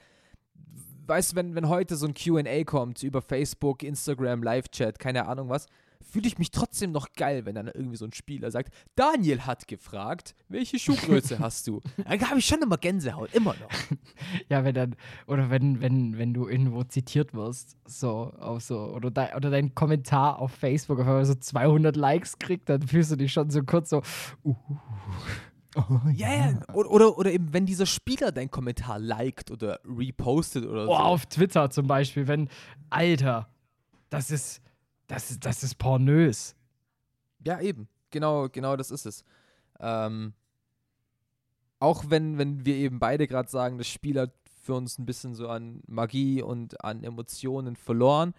weißt 1.07 1.31
du, 1.31 1.35
wenn, 1.35 1.55
wenn 1.55 1.69
heute 1.69 1.95
so 1.95 2.07
ein 2.07 2.13
QA 2.13 2.63
kommt 2.63 3.03
über 3.03 3.21
Facebook, 3.21 3.83
Instagram, 3.83 4.43
Live-Chat, 4.43 4.99
keine 4.99 5.27
Ahnung 5.27 5.49
was, 5.49 5.67
fühle 6.01 6.27
ich 6.27 6.37
mich 6.37 6.51
trotzdem 6.51 6.91
noch 6.91 7.13
geil, 7.13 7.45
wenn 7.45 7.55
dann 7.55 7.67
irgendwie 7.67 7.97
so 7.97 8.05
ein 8.05 8.13
Spieler 8.13 8.51
sagt, 8.51 8.73
Daniel 8.95 9.41
hat 9.41 9.67
gefragt, 9.67 10.35
welche 10.49 10.79
Schuhgröße 10.79 11.39
hast 11.39 11.67
du? 11.67 11.81
Dann 11.97 12.29
habe 12.29 12.39
ich 12.39 12.45
schon 12.45 12.61
immer 12.61 12.77
Gänsehaut, 12.77 13.33
immer 13.33 13.53
noch. 13.55 13.69
Ja, 14.49 14.63
wenn 14.63 14.75
dann, 14.75 14.95
oder 15.27 15.49
wenn, 15.49 15.81
wenn, 15.81 16.17
wenn 16.17 16.33
du 16.33 16.47
irgendwo 16.47 16.83
zitiert 16.83 17.33
wirst, 17.33 17.77
so, 17.85 18.33
auf 18.39 18.61
so, 18.63 18.79
oder, 18.79 19.11
de, 19.11 19.35
oder 19.35 19.49
dein 19.49 19.75
Kommentar 19.75 20.39
auf 20.39 20.51
Facebook 20.51 20.99
auf 20.99 21.07
einmal 21.07 21.25
so 21.25 21.35
200 21.35 21.95
Likes 21.95 22.37
kriegt, 22.39 22.69
dann 22.69 22.81
fühlst 22.81 23.11
du 23.11 23.15
dich 23.15 23.31
schon 23.31 23.49
so 23.49 23.63
kurz 23.63 23.89
so, 23.89 24.01
uh, 24.43 24.55
oh, 25.75 25.99
Ja, 26.13 26.33
ja. 26.33 26.59
Oder, 26.73 26.91
oder, 26.91 27.17
oder 27.17 27.31
eben, 27.31 27.53
wenn 27.53 27.65
dieser 27.65 27.85
Spieler 27.85 28.31
deinen 28.31 28.51
Kommentar 28.51 28.99
liked 28.99 29.51
oder 29.51 29.79
repostet 29.85 30.65
oder 30.65 30.83
Oh, 30.83 30.87
so. 30.87 30.93
auf 30.95 31.25
Twitter 31.27 31.69
zum 31.69 31.87
Beispiel, 31.87 32.27
wenn, 32.27 32.49
Alter, 32.89 33.47
das 34.09 34.31
ist, 34.31 34.61
das 35.11 35.29
ist, 35.29 35.45
das 35.45 35.61
ist 35.61 35.77
pornös. 35.77 36.55
Ja, 37.45 37.59
eben. 37.59 37.89
Genau, 38.11 38.47
genau 38.47 38.77
das 38.77 38.91
ist 38.91 39.05
es. 39.05 39.25
Ähm, 39.79 40.33
auch 41.79 42.05
wenn, 42.07 42.37
wenn 42.37 42.65
wir 42.65 42.75
eben 42.75 42.99
beide 42.99 43.27
gerade 43.27 43.49
sagen, 43.49 43.77
das 43.77 43.87
Spiel 43.87 44.17
hat 44.19 44.31
für 44.63 44.75
uns 44.75 44.97
ein 44.97 45.05
bisschen 45.05 45.35
so 45.35 45.49
an 45.49 45.81
Magie 45.85 46.41
und 46.41 46.81
an 46.83 47.03
Emotionen 47.03 47.75
verloren, 47.75 48.33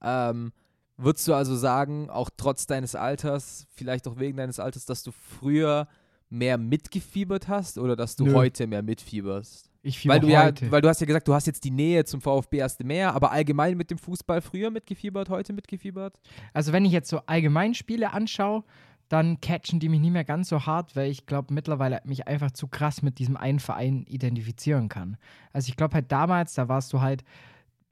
ähm, 0.00 0.52
würdest 0.96 1.28
du 1.28 1.34
also 1.34 1.56
sagen, 1.56 2.08
auch 2.08 2.30
trotz 2.34 2.66
deines 2.66 2.94
Alters, 2.94 3.66
vielleicht 3.74 4.08
auch 4.08 4.18
wegen 4.18 4.38
deines 4.38 4.58
Alters, 4.58 4.86
dass 4.86 5.02
du 5.02 5.12
früher 5.12 5.88
mehr 6.30 6.56
mitgefiebert 6.56 7.48
hast 7.48 7.76
oder 7.76 7.96
dass 7.96 8.16
du 8.16 8.24
Nö. 8.26 8.34
heute 8.34 8.66
mehr 8.66 8.82
mitfieberst? 8.82 9.73
Ich 9.84 10.08
Weil 10.08 10.20
du 10.20 10.28
ja, 10.28 10.44
heute. 10.44 10.72
weil 10.72 10.80
du 10.80 10.88
hast 10.88 11.00
ja 11.00 11.06
gesagt, 11.06 11.28
du 11.28 11.34
hast 11.34 11.46
jetzt 11.46 11.62
die 11.62 11.70
Nähe 11.70 12.06
zum 12.06 12.22
VfB 12.22 12.56
erst 12.56 12.82
mehr, 12.82 13.14
aber 13.14 13.32
allgemein 13.32 13.76
mit 13.76 13.90
dem 13.90 13.98
Fußball 13.98 14.40
früher 14.40 14.70
mitgefiebert, 14.70 15.28
heute 15.28 15.52
mitgefiebert? 15.52 16.18
Also 16.54 16.72
wenn 16.72 16.86
ich 16.86 16.92
jetzt 16.92 17.10
so 17.10 17.20
allgemein 17.26 17.74
Spiele 17.74 18.14
anschaue, 18.14 18.64
dann 19.10 19.42
catchen 19.42 19.80
die 19.80 19.90
mich 19.90 20.00
nicht 20.00 20.12
mehr 20.12 20.24
ganz 20.24 20.48
so 20.48 20.64
hart, 20.64 20.96
weil 20.96 21.10
ich 21.10 21.26
glaube 21.26 21.52
mittlerweile 21.52 22.00
mich 22.04 22.26
einfach 22.26 22.50
zu 22.50 22.66
krass 22.66 23.02
mit 23.02 23.18
diesem 23.18 23.36
einen 23.36 23.60
Verein 23.60 24.04
identifizieren 24.08 24.88
kann. 24.88 25.18
Also 25.52 25.68
ich 25.68 25.76
glaube 25.76 25.94
halt 25.94 26.10
damals, 26.10 26.54
da 26.54 26.68
warst 26.68 26.90
du 26.94 27.02
halt, 27.02 27.22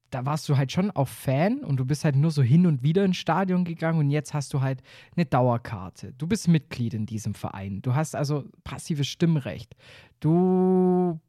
da 0.09 0.25
warst 0.25 0.49
du 0.49 0.57
halt 0.57 0.73
schon 0.73 0.91
auch 0.91 1.09
Fan 1.09 1.59
und 1.59 1.77
du 1.77 1.85
bist 1.85 2.07
halt 2.07 2.17
nur 2.17 2.31
so 2.31 2.43
hin 2.43 2.67
und 2.67 2.83
wieder 2.83 3.05
ins 3.05 3.19
Stadion 3.19 3.65
gegangen 3.65 3.99
und 3.99 4.09
jetzt 4.09 4.33
hast 4.33 4.55
du 4.55 4.63
halt 4.63 4.83
eine 5.15 5.27
Dauerkarte. 5.27 6.15
Du 6.17 6.27
bist 6.27 6.49
Mitglied 6.49 6.95
in 6.95 7.05
diesem 7.05 7.35
Verein. 7.35 7.83
Du 7.83 7.95
hast 7.95 8.17
also 8.17 8.45
passives 8.65 9.09
Stimmrecht. 9.09 9.77
Du 10.21 11.21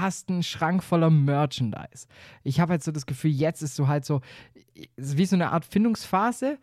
hast 0.00 0.28
einen 0.28 0.42
Schrank 0.42 0.82
voller 0.82 1.10
Merchandise. 1.10 2.06
Ich 2.42 2.60
habe 2.60 2.72
halt 2.72 2.82
so 2.82 2.92
das 2.92 3.06
Gefühl, 3.06 3.30
jetzt 3.30 3.62
ist 3.62 3.76
so 3.76 3.88
halt 3.88 4.04
so, 4.04 4.20
wie 4.96 5.26
so 5.26 5.36
eine 5.36 5.50
Art 5.52 5.64
Findungsphase. 5.64 6.58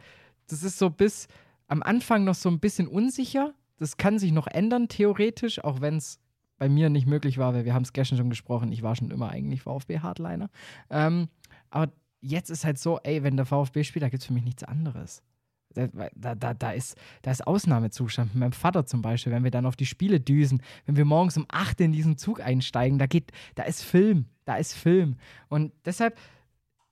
Das 0.48 0.64
ist 0.64 0.80
so 0.80 0.90
bis 0.90 1.28
am 1.68 1.84
Anfang 1.84 2.24
noch 2.24 2.36
so 2.36 2.50
ein 2.50 2.60
bisschen 2.60 2.88
unsicher. 2.88 3.54
Das 3.78 3.98
kann 3.98 4.20
sich 4.20 4.32
noch 4.32 4.48
ändern, 4.48 4.88
theoretisch, 4.88 5.64
auch 5.64 5.82
wenn 5.82 5.98
es 5.98 6.20
bei 6.58 6.68
mir 6.68 6.90
nicht 6.90 7.08
möglich 7.08 7.38
war, 7.38 7.54
weil 7.54 7.66
wir 7.66 7.74
haben 7.74 7.84
es 7.84 7.94
gestern 7.94 8.18
schon 8.18 8.30
gesprochen, 8.30 8.72
ich 8.72 8.84
war 8.84 8.96
schon 8.96 9.12
immer 9.12 9.30
eigentlich 9.30 9.62
VfB-Hardliner. 9.62 10.50
Ähm, 10.90 11.30
aber 11.70 11.92
jetzt 12.20 12.50
ist 12.50 12.66
halt 12.66 12.78
so, 12.78 13.00
ey, 13.04 13.24
wenn 13.24 13.38
der 13.38 13.46
VfB 13.46 13.84
spielt, 13.84 14.04
da 14.04 14.10
gibt 14.10 14.22
es 14.22 14.28
für 14.28 14.34
mich 14.34 14.44
nichts 14.44 14.64
anderes. 14.64 15.24
Da, 15.74 16.36
da, 16.36 16.54
da, 16.54 16.72
ist, 16.72 16.98
da 17.22 17.32
ist 17.32 17.46
Ausnahmezustand. 17.46 18.34
Mit 18.34 18.40
meinem 18.40 18.52
Vater 18.54 18.86
zum 18.86 19.02
Beispiel, 19.02 19.32
wenn 19.32 19.44
wir 19.44 19.52
dann 19.52 19.66
auf 19.66 19.76
die 19.76 19.86
Spiele 19.86 20.20
düsen, 20.20 20.64
wenn 20.86 20.96
wir 20.98 21.06
morgens 21.06 21.38
um 21.38 21.46
8 21.48 21.82
in 21.82 21.92
diesen 21.92 22.18
Zug 22.18 22.42
einsteigen, 22.42 22.98
da 22.98 23.06
geht, 23.06 23.32
da 23.56 23.64
ist 23.64 23.84
Film, 23.84 24.26
da 24.46 24.56
ist 24.56 24.74
Film. 24.74 25.18
Und 25.48 25.72
deshalb 25.86 26.18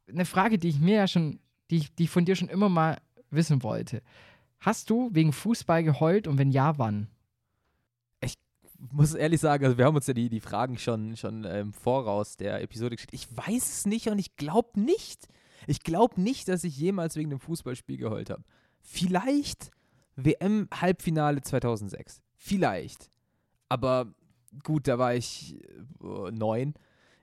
eine 0.08 0.26
Frage, 0.26 0.58
die 0.58 0.70
ich 0.70 0.80
mir 0.80 0.96
ja 0.96 1.08
schon, 1.08 1.40
die 1.72 1.78
ich, 1.78 1.96
die 1.96 2.04
ich 2.04 2.10
von 2.10 2.26
dir 2.26 2.36
schon 2.36 2.50
immer 2.50 2.70
mal 2.70 2.98
wissen 3.32 3.64
wollte. 3.64 4.02
Hast 4.60 4.90
du 4.90 5.10
wegen 5.12 5.34
Fußball 5.34 5.84
geheult 5.84 6.28
und 6.28 6.38
wenn 6.38 6.52
ja, 6.52 6.78
wann? 6.78 7.08
muss 8.92 9.14
ehrlich 9.14 9.42
sagen, 9.42 9.66
also 9.66 9.78
wir 9.78 9.86
haben 9.86 9.96
uns 9.96 10.08
ja 10.08 10.14
die, 10.14 10.30
die 10.30 10.40
Fragen 10.40 10.78
schon, 10.78 11.16
schon 11.18 11.44
im 11.44 11.52
ähm, 11.52 11.74
Voraus 11.74 12.38
der 12.38 12.62
Episode 12.62 12.96
geschickt. 12.96 13.14
Ich 13.14 13.28
weiß 13.36 13.70
es 13.70 13.86
nicht 13.86 14.08
und 14.08 14.20
ich 14.20 14.36
glaube 14.36 14.80
nicht. 14.80 15.28
Ich 15.66 15.82
glaube 15.82 16.22
nicht, 16.22 16.48
dass 16.48 16.64
ich 16.64 16.78
jemals 16.78 17.16
wegen 17.16 17.30
dem 17.30 17.40
Fußballspiel 17.40 17.98
geheult 17.98 18.30
habe. 18.30 18.44
Vielleicht 18.82 19.72
WM-Halbfinale 20.16 21.42
2006. 21.42 22.22
Vielleicht. 22.36 23.10
Aber 23.70 24.14
gut, 24.64 24.88
da 24.88 24.98
war 24.98 25.16
ich 25.16 25.56
äh, 26.02 26.32
neun. 26.32 26.74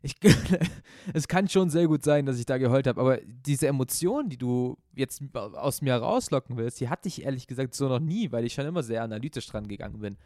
Ich, 0.02 0.16
es 1.14 1.28
kann 1.28 1.48
schon 1.48 1.70
sehr 1.70 1.86
gut 1.86 2.04
sein, 2.04 2.26
dass 2.26 2.38
ich 2.38 2.44
da 2.44 2.58
geheult 2.58 2.86
habe, 2.86 3.00
aber 3.00 3.18
diese 3.24 3.66
Emotion, 3.68 4.28
die 4.28 4.36
du 4.36 4.76
jetzt 4.94 5.22
aus 5.34 5.80
mir 5.80 5.94
rauslocken 5.94 6.58
willst, 6.58 6.78
die 6.80 6.90
hatte 6.90 7.08
ich 7.08 7.24
ehrlich 7.24 7.46
gesagt 7.46 7.74
so 7.74 7.88
noch 7.88 8.00
nie, 8.00 8.30
weil 8.30 8.44
ich 8.44 8.52
schon 8.52 8.66
immer 8.66 8.82
sehr 8.82 9.02
analytisch 9.02 9.46
dran 9.46 9.66
gegangen 9.66 10.00
bin. 10.00 10.18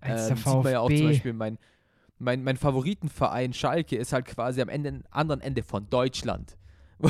Als 0.00 0.30
ähm, 0.30 0.36
sieht 0.36 0.46
man 0.46 0.72
ja 0.72 0.80
auch 0.80 0.88
zum. 0.88 1.06
Beispiel, 1.08 1.32
mein, 1.32 1.58
mein, 2.18 2.44
mein 2.44 2.56
Favoritenverein 2.56 3.52
Schalke 3.52 3.96
ist 3.96 4.12
halt 4.12 4.26
quasi 4.26 4.60
am 4.62 4.68
Ende, 4.68 5.02
anderen 5.10 5.40
Ende 5.40 5.64
von 5.64 5.90
Deutschland, 5.90 6.56
wo, 6.98 7.08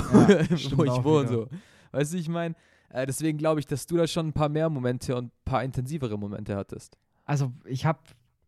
stimmt 0.57 0.79
wo 0.79 0.85
ich 0.85 1.05
wohne. 1.05 1.29
So. 1.29 1.49
Weißt 1.93 2.15
du, 2.15 2.17
ich 2.17 2.29
meine, 2.29 2.55
äh, 2.95 3.07
deswegen 3.07 3.39
glaube 3.39 3.61
ich, 3.61 3.67
dass 3.67 3.87
du 3.87 3.97
da 3.97 4.07
schon 4.07 4.29
ein 4.29 4.33
paar 4.33 4.49
mehr 4.49 4.71
Momente 4.71 5.17
und 5.17 5.27
ein 5.27 5.45
paar 5.45 5.65
intensivere 5.65 6.17
Momente 6.17 6.57
hattest. 6.57 6.97
Also 7.25 7.53
ich 7.65 7.85
habe 7.87 7.99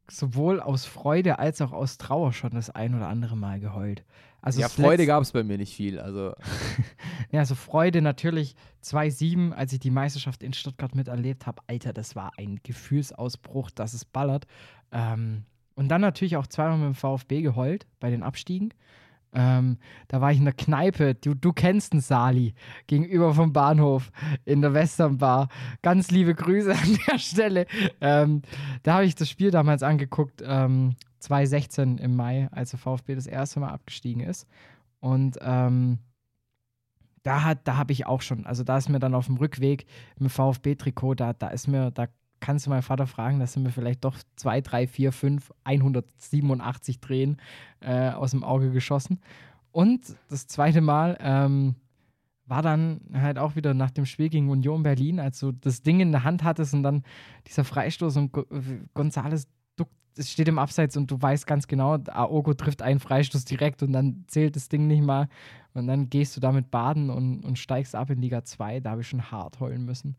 sowohl 0.08 0.60
aus 0.60 0.84
Freude 0.84 1.38
als 1.40 1.60
auch 1.60 1.72
aus 1.72 1.98
Trauer 1.98 2.32
schon 2.32 2.52
das 2.52 2.70
ein 2.70 2.94
oder 2.94 3.08
andere 3.08 3.36
Mal 3.36 3.58
geheult. 3.58 4.04
Also 4.40 4.60
ja, 4.60 4.68
Freude 4.68 5.06
gab 5.06 5.22
es 5.22 5.32
bei 5.32 5.42
mir 5.42 5.58
nicht 5.58 5.74
viel. 5.74 5.98
Also, 5.98 6.32
Ja, 7.32 7.40
also 7.40 7.56
Freude 7.56 8.00
natürlich 8.02 8.54
2-7, 8.84 9.50
als 9.50 9.72
ich 9.72 9.80
die 9.80 9.90
Meisterschaft 9.90 10.44
in 10.44 10.52
Stuttgart 10.52 10.94
miterlebt 10.94 11.46
habe. 11.46 11.60
Alter, 11.66 11.92
das 11.92 12.14
war 12.14 12.32
ein 12.36 12.60
Gefühlsausbruch, 12.62 13.70
dass 13.72 13.94
es 13.94 14.04
ballert. 14.04 14.46
Ähm, 14.92 15.42
und 15.74 15.88
dann 15.88 16.00
natürlich 16.00 16.36
auch 16.36 16.46
zweimal 16.46 16.78
mit 16.78 16.86
dem 16.86 16.94
VfB 16.94 17.42
geheult 17.42 17.86
bei 17.98 18.10
den 18.10 18.22
Abstiegen. 18.22 18.72
Ähm, 19.36 19.76
da 20.08 20.22
war 20.22 20.32
ich 20.32 20.38
in 20.38 20.46
der 20.46 20.54
Kneipe, 20.54 21.14
du, 21.14 21.34
du 21.34 21.52
kennst 21.52 21.92
den 21.92 22.00
Sali, 22.00 22.54
gegenüber 22.86 23.34
vom 23.34 23.52
Bahnhof 23.52 24.10
in 24.46 24.62
der 24.62 24.72
Westernbar. 24.72 25.48
Ganz 25.82 26.10
liebe 26.10 26.34
Grüße 26.34 26.72
an 26.82 26.98
der 27.06 27.18
Stelle. 27.18 27.66
Ähm, 28.00 28.40
da 28.82 28.94
habe 28.94 29.04
ich 29.04 29.14
das 29.14 29.28
Spiel 29.28 29.50
damals 29.50 29.82
angeguckt, 29.82 30.42
ähm, 30.44 30.96
2016 31.18 31.98
im 31.98 32.16
Mai, 32.16 32.48
als 32.50 32.70
der 32.70 32.78
VfB 32.78 33.14
das 33.14 33.26
erste 33.26 33.60
Mal 33.60 33.70
abgestiegen 33.70 34.22
ist. 34.22 34.46
Und 35.00 35.38
ähm, 35.42 35.98
da, 37.22 37.54
da 37.56 37.76
habe 37.76 37.92
ich 37.92 38.06
auch 38.06 38.22
schon, 38.22 38.46
also 38.46 38.64
da 38.64 38.78
ist 38.78 38.88
mir 38.88 39.00
dann 39.00 39.14
auf 39.14 39.26
dem 39.26 39.36
Rückweg 39.36 39.84
im 40.18 40.30
VfB-Trikot, 40.30 41.14
da, 41.14 41.34
da 41.34 41.48
ist 41.48 41.66
mir, 41.66 41.90
da 41.90 42.06
kannst 42.40 42.66
du 42.66 42.70
meinen 42.70 42.82
Vater 42.82 43.06
fragen, 43.06 43.40
da 43.40 43.46
sind 43.46 43.62
mir 43.62 43.70
vielleicht 43.70 44.04
doch 44.04 44.16
2, 44.36 44.60
3, 44.60 44.86
4, 44.86 45.12
5, 45.12 45.52
187 45.64 47.00
Drehen 47.00 47.38
äh, 47.80 48.10
aus 48.10 48.32
dem 48.32 48.44
Auge 48.44 48.70
geschossen. 48.70 49.20
Und 49.72 50.16
das 50.28 50.46
zweite 50.46 50.80
Mal 50.80 51.16
ähm, 51.20 51.74
war 52.46 52.62
dann 52.62 53.00
halt 53.12 53.38
auch 53.38 53.56
wieder 53.56 53.74
nach 53.74 53.90
dem 53.90 54.06
Spiel 54.06 54.28
gegen 54.28 54.48
Union 54.48 54.82
Berlin, 54.82 55.20
als 55.20 55.40
du 55.40 55.52
das 55.52 55.82
Ding 55.82 56.00
in 56.00 56.12
der 56.12 56.24
Hand 56.24 56.44
hattest 56.44 56.74
und 56.74 56.82
dann 56.82 57.02
dieser 57.46 57.64
Freistoß 57.64 58.16
und 58.16 58.32
Go 58.32 58.44
Gonzales 58.94 59.48
es 60.18 60.30
steht 60.30 60.48
im 60.48 60.58
Abseits 60.58 60.96
und 60.96 61.10
du 61.10 61.20
weißt 61.20 61.46
ganz 61.46 61.66
genau, 61.66 61.98
Aogo 62.08 62.54
trifft 62.54 62.82
einen 62.82 63.00
Freistoß 63.00 63.44
direkt 63.44 63.82
und 63.82 63.92
dann 63.92 64.24
zählt 64.28 64.56
das 64.56 64.68
Ding 64.68 64.86
nicht 64.86 65.02
mal. 65.02 65.28
Und 65.74 65.86
dann 65.86 66.08
gehst 66.08 66.36
du 66.36 66.40
damit 66.40 66.70
baden 66.70 67.10
und, 67.10 67.44
und 67.44 67.58
steigst 67.58 67.94
ab 67.94 68.10
in 68.10 68.22
Liga 68.22 68.42
2. 68.42 68.80
Da 68.80 68.92
habe 68.92 69.02
ich 69.02 69.08
schon 69.08 69.30
hart 69.30 69.60
heulen 69.60 69.84
müssen. 69.84 70.16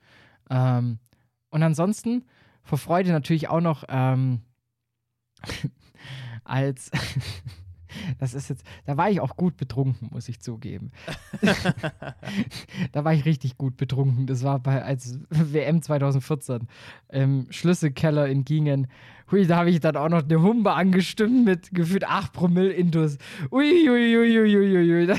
Ähm, 0.50 1.00
und 1.50 1.64
ansonsten 1.64 2.26
vor 2.64 2.78
Freude 2.78 3.12
natürlich 3.12 3.50
auch 3.50 3.62
noch 3.62 3.84
ähm, 3.88 4.42
als 6.44 6.92
das 8.20 8.34
ist 8.34 8.50
jetzt, 8.50 8.66
da 8.86 8.98
war 8.98 9.10
ich 9.10 9.20
auch 9.22 9.36
gut 9.36 9.58
betrunken, 9.58 10.10
muss 10.12 10.30
ich 10.30 10.40
zugeben. 10.40 10.92
da 12.92 13.04
war 13.04 13.14
ich 13.14 13.26
richtig 13.26 13.58
gut 13.58 13.78
betrunken. 13.78 14.28
Das 14.28 14.44
war 14.44 14.60
bei 14.60 14.84
als 14.84 15.20
WM 15.30 15.82
2014 15.82 16.68
im 17.10 17.48
Schlüsselkeller 17.50 18.28
in 18.28 18.46
Gingen. 18.46 18.88
Hui, 19.32 19.46
da 19.46 19.58
habe 19.58 19.70
ich 19.70 19.80
dann 19.80 19.98
auch 19.98 20.10
noch 20.10 20.24
eine 20.24 20.42
Humbe 20.42 20.74
angestimmt 20.74 21.46
mit 21.46 21.72
gefühlt 21.74 22.06
8 22.06 22.32
Promille 22.32 22.72
Intus. 22.72 23.18
Ui, 23.52 23.90
ui, 23.90 24.18
ui, 24.18 24.40
ui, 24.40 24.58
ui, 24.58 24.78
ui, 24.78 24.94
ui. 24.94 25.18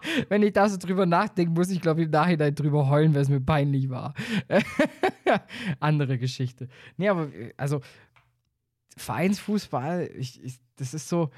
Wenn 0.28 0.42
ich 0.42 0.52
da 0.52 0.68
so 0.68 0.76
drüber 0.76 1.06
nachdenke, 1.06 1.52
muss 1.52 1.70
ich, 1.70 1.80
glaube 1.80 2.00
ich, 2.00 2.06
im 2.06 2.12
Nachhinein 2.12 2.54
drüber 2.54 2.88
heulen, 2.88 3.14
weil 3.14 3.22
es 3.22 3.28
mir 3.28 3.40
peinlich 3.40 3.90
war. 3.90 4.14
Andere 5.80 6.18
Geschichte. 6.18 6.68
Nee, 6.96 7.08
aber 7.08 7.32
äh, 7.34 7.52
also 7.56 7.80
Vereinsfußball, 8.96 10.10
ich, 10.16 10.42
ich, 10.42 10.58
das 10.76 10.94
ist 10.94 11.08
so. 11.08 11.30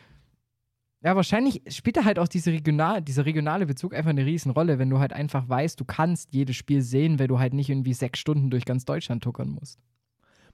Ja, 1.02 1.14
wahrscheinlich 1.16 1.62
spielt 1.68 1.98
da 1.98 2.04
halt 2.04 2.18
auch 2.18 2.28
diese 2.28 2.50
regional, 2.50 3.02
dieser 3.02 3.26
regionale 3.26 3.66
Bezug 3.66 3.94
einfach 3.94 4.10
eine 4.10 4.24
Riesenrolle, 4.24 4.78
wenn 4.78 4.88
du 4.88 5.00
halt 5.00 5.12
einfach 5.12 5.46
weißt, 5.46 5.78
du 5.78 5.84
kannst 5.84 6.32
jedes 6.32 6.56
Spiel 6.56 6.80
sehen, 6.80 7.18
weil 7.18 7.28
du 7.28 7.38
halt 7.38 7.52
nicht 7.52 7.68
irgendwie 7.68 7.92
sechs 7.92 8.18
Stunden 8.18 8.48
durch 8.48 8.64
ganz 8.64 8.86
Deutschland 8.86 9.22
tuckern 9.22 9.50
musst. 9.50 9.78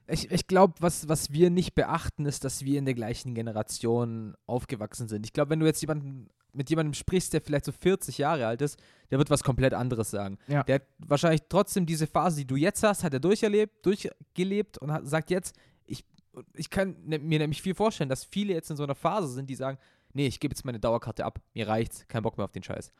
ich, 0.07 0.29
ich 0.29 0.47
glaube, 0.47 0.73
was, 0.79 1.07
was 1.07 1.31
wir 1.31 1.49
nicht 1.49 1.73
beachten, 1.73 2.25
ist, 2.25 2.43
dass 2.43 2.65
wir 2.65 2.77
in 2.77 2.83
der 2.83 2.95
gleichen 2.95 3.33
Generation 3.33 4.35
aufgewachsen 4.45 5.07
sind. 5.07 5.25
Ich 5.25 5.31
glaube, 5.31 5.51
wenn 5.51 5.61
du 5.61 5.65
jetzt 5.65 5.79
jemanden, 5.81 6.27
mit 6.53 6.69
jemandem 6.69 6.93
sprichst, 6.93 7.33
der 7.33 7.41
vielleicht 7.41 7.65
so 7.65 7.71
40 7.71 8.17
Jahre 8.17 8.47
alt 8.47 8.61
ist, 8.61 8.79
der 9.09 9.17
wird 9.17 9.29
was 9.29 9.43
komplett 9.43 9.73
anderes 9.73 10.11
sagen. 10.11 10.37
Ja. 10.47 10.63
Der 10.63 10.75
hat 10.75 10.83
wahrscheinlich 10.97 11.41
trotzdem 11.49 11.85
diese 11.85 12.07
Phase, 12.07 12.37
die 12.37 12.47
du 12.47 12.55
jetzt 12.55 12.83
hast, 12.83 13.03
hat 13.03 13.13
er 13.13 13.19
durcherlebt, 13.19 13.85
durchgelebt 13.85 14.77
und 14.77 14.91
hat, 14.91 15.07
sagt 15.07 15.31
jetzt, 15.31 15.55
ich, 15.85 16.05
ich 16.53 16.69
kann 16.69 16.95
ne, 17.05 17.19
mir 17.19 17.39
nämlich 17.39 17.61
viel 17.61 17.75
vorstellen, 17.75 18.09
dass 18.09 18.25
viele 18.25 18.53
jetzt 18.53 18.69
in 18.69 18.77
so 18.77 18.83
einer 18.83 18.95
Phase 18.95 19.29
sind, 19.29 19.49
die 19.49 19.55
sagen, 19.55 19.77
nee, 20.13 20.27
ich 20.27 20.39
gebe 20.39 20.53
jetzt 20.53 20.65
meine 20.65 20.79
Dauerkarte 20.79 21.25
ab, 21.25 21.39
mir 21.53 21.67
reicht's, 21.67 22.07
kein 22.07 22.23
Bock 22.23 22.37
mehr 22.37 22.45
auf 22.45 22.51
den 22.51 22.63
Scheiß. 22.63 22.91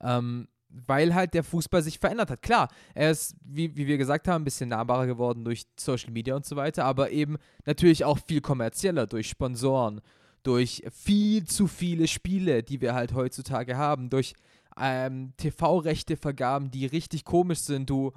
Ähm, 0.00 0.48
weil 0.70 1.14
halt 1.14 1.34
der 1.34 1.42
Fußball 1.42 1.82
sich 1.82 1.98
verändert 1.98 2.30
hat. 2.30 2.42
Klar, 2.42 2.68
er 2.94 3.10
ist, 3.10 3.34
wie, 3.42 3.76
wie 3.76 3.86
wir 3.86 3.98
gesagt 3.98 4.28
haben, 4.28 4.42
ein 4.42 4.44
bisschen 4.44 4.68
nahbarer 4.68 5.06
geworden 5.06 5.44
durch 5.44 5.66
Social 5.78 6.12
Media 6.12 6.36
und 6.36 6.46
so 6.46 6.56
weiter, 6.56 6.84
aber 6.84 7.10
eben 7.10 7.38
natürlich 7.66 8.04
auch 8.04 8.18
viel 8.18 8.40
kommerzieller 8.40 9.06
durch 9.06 9.28
Sponsoren, 9.28 10.00
durch 10.42 10.82
viel 10.90 11.44
zu 11.44 11.66
viele 11.66 12.08
Spiele, 12.08 12.62
die 12.62 12.80
wir 12.80 12.94
halt 12.94 13.14
heutzutage 13.14 13.76
haben, 13.76 14.10
durch 14.10 14.34
ähm, 14.78 15.32
TV-Rechte-Vergaben, 15.36 16.70
die 16.70 16.86
richtig 16.86 17.24
komisch 17.24 17.60
sind. 17.60 17.90
Du 17.90 18.12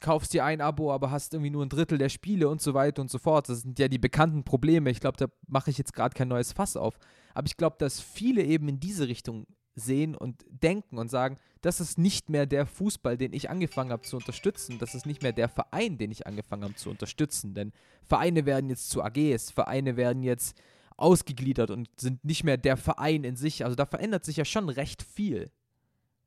kaufst 0.00 0.34
dir 0.34 0.44
ein 0.44 0.60
Abo, 0.60 0.92
aber 0.92 1.10
hast 1.10 1.32
irgendwie 1.32 1.50
nur 1.50 1.64
ein 1.64 1.68
Drittel 1.68 1.98
der 1.98 2.08
Spiele 2.08 2.48
und 2.48 2.60
so 2.60 2.74
weiter 2.74 3.00
und 3.00 3.10
so 3.10 3.18
fort. 3.18 3.48
Das 3.48 3.62
sind 3.62 3.78
ja 3.78 3.88
die 3.88 3.98
bekannten 3.98 4.44
Probleme. 4.44 4.90
Ich 4.90 5.00
glaube, 5.00 5.16
da 5.16 5.26
mache 5.46 5.70
ich 5.70 5.78
jetzt 5.78 5.94
gerade 5.94 6.14
kein 6.14 6.28
neues 6.28 6.52
Fass 6.52 6.76
auf. 6.76 6.98
Aber 7.34 7.46
ich 7.46 7.56
glaube, 7.56 7.76
dass 7.78 8.00
viele 8.00 8.42
eben 8.42 8.68
in 8.68 8.80
diese 8.80 9.08
Richtung 9.08 9.46
sehen 9.74 10.14
und 10.14 10.44
denken 10.50 10.98
und 10.98 11.10
sagen, 11.10 11.38
das 11.62 11.80
ist 11.80 11.96
nicht 11.96 12.28
mehr 12.28 12.44
der 12.44 12.66
Fußball, 12.66 13.16
den 13.16 13.32
ich 13.32 13.48
angefangen 13.48 13.90
habe 13.90 14.02
zu 14.02 14.16
unterstützen. 14.16 14.78
Das 14.78 14.94
ist 14.94 15.06
nicht 15.06 15.22
mehr 15.22 15.32
der 15.32 15.48
Verein, 15.48 15.96
den 15.96 16.10
ich 16.10 16.26
angefangen 16.26 16.64
habe 16.64 16.74
zu 16.74 16.90
unterstützen. 16.90 17.54
Denn 17.54 17.72
Vereine 18.04 18.44
werden 18.44 18.68
jetzt 18.68 18.90
zu 18.90 19.02
AGs, 19.02 19.50
Vereine 19.50 19.96
werden 19.96 20.22
jetzt 20.22 20.60
ausgegliedert 21.02 21.70
und 21.70 21.88
sind 22.00 22.24
nicht 22.24 22.44
mehr 22.44 22.56
der 22.56 22.76
Verein 22.76 23.24
in 23.24 23.36
sich. 23.36 23.64
Also 23.64 23.74
da 23.74 23.86
verändert 23.86 24.24
sich 24.24 24.36
ja 24.36 24.44
schon 24.44 24.68
recht 24.68 25.02
viel. 25.02 25.50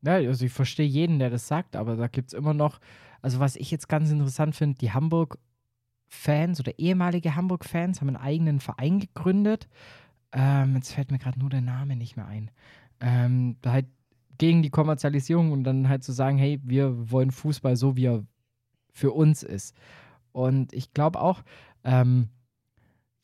Ja, 0.02 0.14
also 0.14 0.46
ich 0.46 0.52
verstehe 0.52 0.86
jeden, 0.86 1.18
der 1.20 1.30
das 1.30 1.48
sagt, 1.48 1.76
aber 1.76 1.96
da 1.96 2.08
gibt 2.08 2.30
es 2.30 2.38
immer 2.38 2.54
noch, 2.54 2.80
also 3.22 3.40
was 3.40 3.56
ich 3.56 3.72
jetzt 3.72 3.90
ganz 3.90 4.12
interessant 4.12 4.56
finde, 4.56 4.78
die 4.78 4.92
Hamburg-Fans 4.92 6.60
oder 6.60 6.78
ehemalige 6.78 7.36
Hamburg-Fans 7.36 8.02
haben 8.02 8.10
einen 8.10 8.18
eigenen 8.18 8.60
Verein 8.60 9.00
gegründet. 9.00 9.68
Ähm, 10.32 10.76
jetzt 10.76 10.92
fällt 10.92 11.12
mir 11.12 11.18
gerade 11.18 11.40
nur 11.40 11.50
der 11.50 11.62
Name 11.62 11.96
nicht 11.96 12.18
mehr 12.18 12.28
ein. 12.28 12.52
Ähm, 13.00 13.58
halt 13.66 13.88
gegen 14.38 14.62
die 14.62 14.70
Kommerzialisierung 14.70 15.52
und 15.52 15.64
dann 15.64 15.90
halt 15.90 16.04
zu 16.04 16.12
sagen, 16.12 16.38
hey, 16.38 16.60
wir 16.64 17.12
wollen 17.12 17.32
Fußball 17.32 17.76
so, 17.78 17.96
wie 17.96 18.08
er 18.08 18.26
für 18.92 19.12
uns 19.12 19.44
ist. 19.44 19.76
Und 20.32 20.74
ich 20.74 20.94
glaube 20.94 21.22
auch, 21.22 21.44
ähm, 21.84 22.30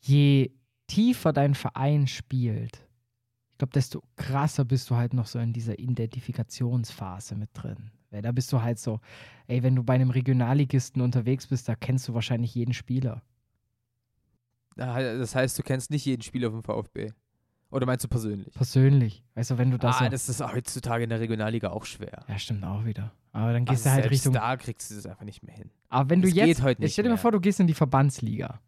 je 0.00 0.50
tiefer 0.94 1.32
dein 1.32 1.54
Verein 1.54 2.06
spielt, 2.06 2.86
ich 3.52 3.58
glaube, 3.58 3.72
desto 3.72 4.02
krasser 4.16 4.64
bist 4.64 4.90
du 4.90 4.96
halt 4.96 5.14
noch 5.14 5.26
so 5.26 5.38
in 5.38 5.52
dieser 5.52 5.78
Identifikationsphase 5.78 7.34
mit 7.36 7.50
drin. 7.54 7.90
Weil 8.10 8.20
da 8.22 8.32
bist 8.32 8.52
du 8.52 8.60
halt 8.60 8.78
so, 8.78 9.00
ey, 9.46 9.62
wenn 9.62 9.74
du 9.76 9.84
bei 9.84 9.94
einem 9.94 10.10
Regionalligisten 10.10 11.00
unterwegs 11.00 11.46
bist, 11.46 11.68
da 11.68 11.76
kennst 11.76 12.08
du 12.08 12.14
wahrscheinlich 12.14 12.54
jeden 12.54 12.74
Spieler. 12.74 13.22
Das 14.76 15.34
heißt, 15.34 15.58
du 15.58 15.62
kennst 15.62 15.90
nicht 15.90 16.04
jeden 16.04 16.22
Spieler 16.22 16.50
vom 16.50 16.62
VfB. 16.62 17.12
Oder 17.70 17.86
meinst 17.86 18.04
du 18.04 18.08
persönlich? 18.08 18.52
Persönlich. 18.54 19.24
Weißt 19.34 19.52
du, 19.52 19.58
wenn 19.58 19.70
du 19.70 19.78
das 19.78 19.96
ah, 19.96 20.04
so. 20.04 20.10
das 20.10 20.28
ist 20.28 20.40
heutzutage 20.42 21.04
in 21.04 21.10
der 21.10 21.20
Regionalliga 21.20 21.70
auch 21.70 21.86
schwer. 21.86 22.24
ja, 22.28 22.38
stimmt 22.38 22.64
auch 22.64 22.84
wieder. 22.84 23.12
Aber 23.32 23.52
dann 23.54 23.64
gehst 23.64 23.86
Also 23.86 23.96
du 23.96 24.02
halt 24.02 24.10
Richtung. 24.10 24.32
da 24.34 24.56
kriegst 24.58 24.90
du 24.90 24.94
das 24.96 25.06
einfach 25.06 25.24
nicht 25.24 25.42
mehr 25.42 25.54
hin. 25.54 25.70
Aber 25.88 26.10
wenn 26.10 26.20
du 26.20 26.28
Es 26.28 26.34
jetzt. 26.34 26.46
geht 26.46 26.62
heute 26.62 26.82
nicht 26.82 26.92
stell 26.92 27.04
dir 27.04 27.10
mal 27.10 27.16
vor, 27.16 27.32
du 27.32 27.40
gehst 27.40 27.60
in 27.60 27.66
die 27.66 27.72
Verbandsliga. 27.74 28.60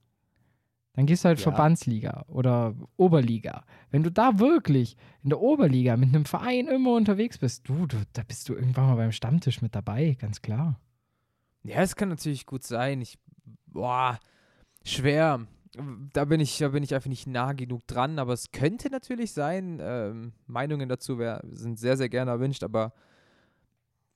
Dann 0.95 1.07
gehst 1.07 1.25
du 1.25 1.29
halt 1.29 1.39
Ja. 1.39 1.43
Verbandsliga 1.43 2.25
oder 2.29 2.75
Oberliga. 2.97 3.65
Wenn 3.91 4.03
du 4.05 4.11
da 4.11 4.39
wirklich 4.39 4.97
in 5.23 5.31
der 5.31 5.41
Oberliga 5.41 5.97
mit 5.97 6.15
einem 6.15 6.25
Verein 6.25 6.69
immer 6.69 6.95
unterwegs 6.95 7.39
bist, 7.39 7.69
du, 7.69 7.87
du, 7.87 7.97
da 8.13 8.23
bist 8.23 8.49
du 8.49 8.55
irgendwann 8.55 8.87
mal 8.87 8.97
beim 8.97 9.13
Stammtisch 9.13 9.61
mit 9.61 9.75
dabei, 9.75 10.17
ganz 10.21 10.41
klar. 10.41 10.81
Ja, 11.65 11.81
es 11.81 11.97
kann 11.97 12.11
natürlich 12.11 12.47
gut 12.47 12.63
sein. 12.63 13.01
Ich, 13.01 13.19
boah, 13.67 14.21
schwer. 14.85 15.47
da 16.13 16.25
bin 16.27 16.41
ich, 16.41 16.59
da 16.59 16.69
bin 16.69 16.85
ich 16.85 16.95
einfach 16.95 17.09
nicht 17.09 17.27
nah 17.27 17.53
genug 17.55 17.87
dran, 17.89 18.21
aber 18.21 18.33
es 18.33 18.53
könnte 18.53 18.89
natürlich 18.89 19.33
sein. 19.33 19.81
Ähm, 19.83 20.33
Meinungen 20.47 20.89
dazu 20.89 21.19
wär, 21.19 21.43
sind 21.51 21.79
sehr, 21.79 21.97
sehr 21.97 22.09
gerne 22.09 22.31
erwünscht, 22.31 22.63
aber 22.63 22.93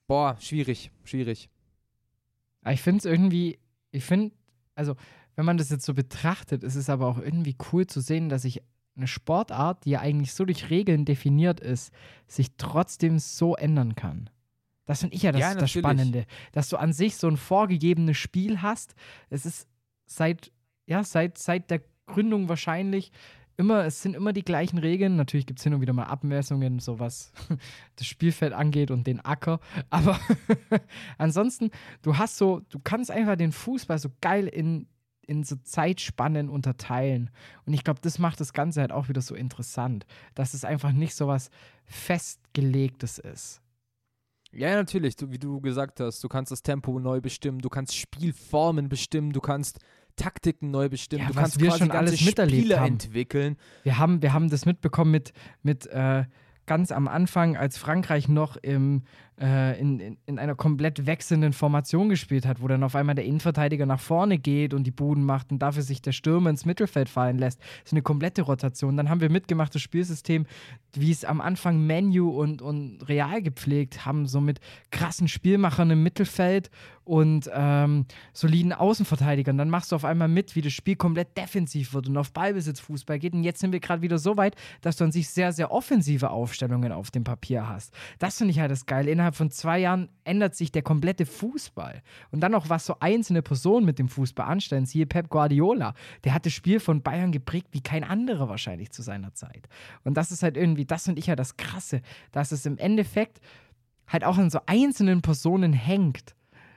boah, 0.06 0.37
schwierig, 0.38 0.92
schwierig. 1.02 1.50
Ich 2.70 2.82
finde 2.82 2.99
es 2.99 3.04
irgendwie, 3.04 3.58
ich 3.90 4.04
finde, 4.04 4.35
also 4.75 4.94
wenn 5.38 5.45
man 5.45 5.57
das 5.57 5.71
jetzt 5.71 5.87
so 5.87 5.95
betrachtet, 5.95 6.64
ist 6.64 6.75
es 6.75 6.90
aber 6.90 7.07
auch 7.07 7.18
irgendwie 7.18 7.54
cool 7.71 7.87
zu 7.87 8.00
sehen, 8.00 8.28
dass 8.28 8.42
sich 8.42 8.61
eine 8.97 9.07
Sportart, 9.07 9.85
die 9.85 9.90
ja 9.90 10.00
eigentlich 10.00 10.35
so 10.35 10.45
durch 10.45 10.68
Regeln 10.68 11.04
definiert 11.04 11.61
ist, 11.61 11.92
sich 12.26 12.57
trotzdem 12.57 13.21
so 13.21 13.54
ändern 13.54 13.95
kann. 13.95 14.30
Das 14.85 14.99
finde 14.99 15.14
ich 15.14 15.23
ja 15.23 15.30
das, 15.30 15.40
Ja, 15.40 15.54
das. 15.54 15.71
Spannende, 15.71 16.26
dass 16.50 16.68
du 16.71 16.76
an 16.76 16.92
sich 16.92 17.16
so 17.16 17.28
ein 17.28 17.37
vorgegebenes 17.37 18.16
Spiel 18.16 18.62
hast. 18.62 18.97
Es 19.30 19.47
ist 19.47 19.68
seit, 20.07 20.50
ja, 20.87 21.04
seit, 21.04 21.38
seit 21.38 21.71
der 21.71 21.83
Gründung 22.07 22.49
wahrscheinlich 22.49 23.12
immer, 23.57 23.85
es 23.85 24.02
sind 24.02 24.16
immer 24.16 24.33
die 24.33 24.45
gleichen 24.45 24.78
Regeln. 24.78 25.14
Natürlich 25.14 25.47
gibt 25.47 25.61
es 25.61 25.62
hin 25.62 25.73
und 25.73 25.80
wieder 25.80 25.92
mal 25.92 26.07
Abmessungen, 26.07 26.80
so 26.80 26.99
was 26.99 27.30
das 27.95 28.09
Spielfeld 28.09 28.52
angeht 28.52 28.90
und 28.90 29.07
den 29.07 29.25
Acker. 29.25 29.61
Aber 29.88 30.18
ansonsten, 31.16 31.71
du 32.02 32.18
hast 32.18 32.38
so, 32.38 32.62
du 32.71 32.80
kannst 32.80 33.12
einfach 33.12 33.37
den 33.37 33.52
Fußball 33.52 34.00
so 34.00 34.09
geil 34.21 34.49
in, 34.49 34.88
in 35.28 35.44
so 35.44 35.56
Zeitspannen 35.56 36.49
unterteilen. 36.49 37.30
Und 37.66 37.75
ich 37.75 37.85
glaube, 37.85 38.00
das 38.02 38.18
macht 38.18 38.40
das 38.40 38.52
Ganze 38.52 38.80
halt 38.80 38.90
auch 38.90 39.08
wieder 39.08 39.20
so 39.20 39.35
interessant, 39.35 40.06
dass 40.35 40.54
es 40.54 40.64
einfach 40.64 40.90
nicht 40.92 41.14
so 41.14 41.28
was 41.28 41.50
Festgelegtes 41.87 43.18
ist. 43.18 43.61
Ja, 44.50 44.75
natürlich, 44.75 45.14
du, 45.16 45.30
wie 45.30 45.38
du 45.38 45.61
gesagt 45.61 46.00
hast, 46.00 46.25
du 46.25 46.28
kannst 46.28 46.50
das 46.50 46.62
Tempo 46.62 46.99
neu 46.99 47.20
bestimmen, 47.20 47.58
du 47.61 47.68
kannst 47.68 47.94
Spielformen 47.94 48.88
bestimmen, 48.88 49.32
du 49.32 49.40
kannst 49.40 49.78
Taktiken 50.16 50.70
neu 50.70 50.88
bestimmen, 50.88 51.23
Ja, 51.23 51.28
du 51.28 51.35
kannst 51.35 51.61
wir 51.61 51.68
quasi 51.68 51.78
schon 51.80 51.90
alles 51.90 52.25
miterlebt 52.25 52.58
Spiele 52.58 52.80
haben. 52.80 52.92
entwickeln. 52.94 53.56
Wir 53.82 53.99
haben, 53.99 54.23
wir 54.23 54.32
haben 54.32 54.49
das 54.49 54.64
mitbekommen 54.64 55.11
mit, 55.11 55.32
mit 55.62 55.87
äh, 55.88 56.25
ganz 56.64 56.90
am 56.90 57.06
Anfang, 57.08 57.56
als 57.56 57.76
Frankreich 57.76 58.28
noch 58.28 58.56
im, 58.56 59.02
äh, 59.40 59.78
in, 59.80 60.00
in, 60.00 60.16
in 60.26 60.38
einer 60.38 60.54
komplett 60.54 61.07
wechselnden 61.07 61.52
Formation 61.52 62.09
gespielt 62.09 62.47
hat, 62.47 62.61
wo 62.61 62.68
dann 62.68 62.83
auf 62.83 62.95
einmal 62.95 63.14
der 63.14 63.25
Innenverteidiger 63.25 63.87
nach 63.87 64.00
vorne 64.00 64.38
geht 64.38 64.75
und 64.75 64.85
die 64.85 64.90
Buden 64.90 65.25
macht 65.25 65.52
und 65.52 65.61
dafür 65.61 65.83
sich 65.83 66.02
der 66.02 66.12
Stürmer 66.12 66.50
ins 66.50 66.64
Mittelfeld 66.64 67.09
fallen 67.09 67.38
lässt. 67.38 67.61
Das 67.61 67.87
ist 67.87 67.92
eine 67.92 68.02
komplette 68.02 68.42
Rotation. 68.42 68.97
Dann 68.97 69.09
haben 69.09 69.21
wir 69.21 69.30
mitgemacht, 69.30 69.75
das 69.75 69.83
Spielsystem, 69.83 70.47
wie 70.95 71.11
es 71.11 71.25
am 71.25 71.40
Anfang 71.40 71.87
Menu 71.87 72.30
und, 72.30 72.62
und 72.62 73.00
Real 73.09 73.42
gepflegt 73.42 74.04
haben, 74.04 74.26
so 74.26 74.40
mit 74.40 74.61
krassen 74.90 75.28
Spielmachern 75.28 75.90
im 75.90 76.02
Mittelfeld 76.02 76.71
und 77.09 77.50
ähm, 77.54 78.04
soliden 78.35 78.75
Außenverteidigern. 78.75 79.57
Dann 79.57 79.71
machst 79.71 79.92
du 79.92 79.97
auf 79.97 80.04
einmal 80.04 80.28
mit, 80.28 80.54
wie 80.57 80.61
das 80.61 80.75
Spiel 80.75 80.95
komplett 80.95 81.38
defensiv 81.38 81.95
wird 81.95 82.07
und 82.07 82.16
auf 82.18 82.33
Ballbesitzfußball 82.33 83.18
geht. 83.18 83.33
Und 83.33 83.45
jetzt 83.45 83.61
sind 83.61 83.73
wir 83.73 83.80
gerade 83.80 84.02
wieder 84.02 84.18
so 84.18 84.37
weit, 84.37 84.57
dass 84.83 84.97
du 84.97 85.04
an 85.04 85.12
sich 85.12 85.30
sehr, 85.30 85.52
sehr 85.52 85.71
offensive 85.71 86.28
Aufstellungen 86.28 86.92
auf 86.92 87.11
dem 87.11 87.25
Papier 87.25 87.66
hast. 87.66 87.95
Das 88.18 88.37
finde 88.37 88.50
ich 88.50 88.61
halt 88.61 88.71
das 88.71 88.85
Geile. 88.85 89.11
Innerhalb 89.11 89.27
von 89.35 89.50
zwei 89.50 89.78
Jahren 89.78 90.08
ändert 90.25 90.54
sich 90.54 90.73
der 90.73 90.82
komplette 90.82 91.26
Fußball. 91.26 92.02
Und 92.30 92.40
dann 92.40 92.54
auch, 92.54 92.68
was 92.68 92.87
so 92.87 92.97
einzelne 93.00 93.42
Personen 93.42 93.87
mit 93.87 93.99
dem 93.99 94.08
Fußball 94.08 94.47
anstellen. 94.47 94.87
Siehe 94.87 95.06
Pep 95.06 95.28
Guardiola. 95.28 95.94
Der 96.25 96.35
hat 96.35 96.47
das 96.47 96.52
Spiel 96.52 96.80
von 96.80 97.02
Bayern 97.02 97.32
geprägt 97.32 97.68
wie 97.73 97.82
kein 97.82 98.04
anderer 98.04 98.49
wahrscheinlich 98.49 98.90
zu 98.90 99.02
seiner 99.02 99.35
Zeit. 99.35 99.68
Und 100.04 100.14
das 100.14 100.30
ist 100.32 100.42
halt 100.42 100.56
irgendwie, 100.56 100.85
das 100.85 101.04
finde 101.04 101.20
ich 101.20 101.26
ja 101.26 101.37
das 101.37 101.56
Krasse, 101.56 102.02
dass 102.32 102.52
es 102.52 102.66
im 102.66 102.78
Endeffekt 102.78 103.40
halt 104.06 104.25
auch 104.25 104.38
an 104.38 104.50
so 104.50 104.61
einzelnen 104.66 105.23
Personen 105.23 105.73
hängt. 105.73 106.35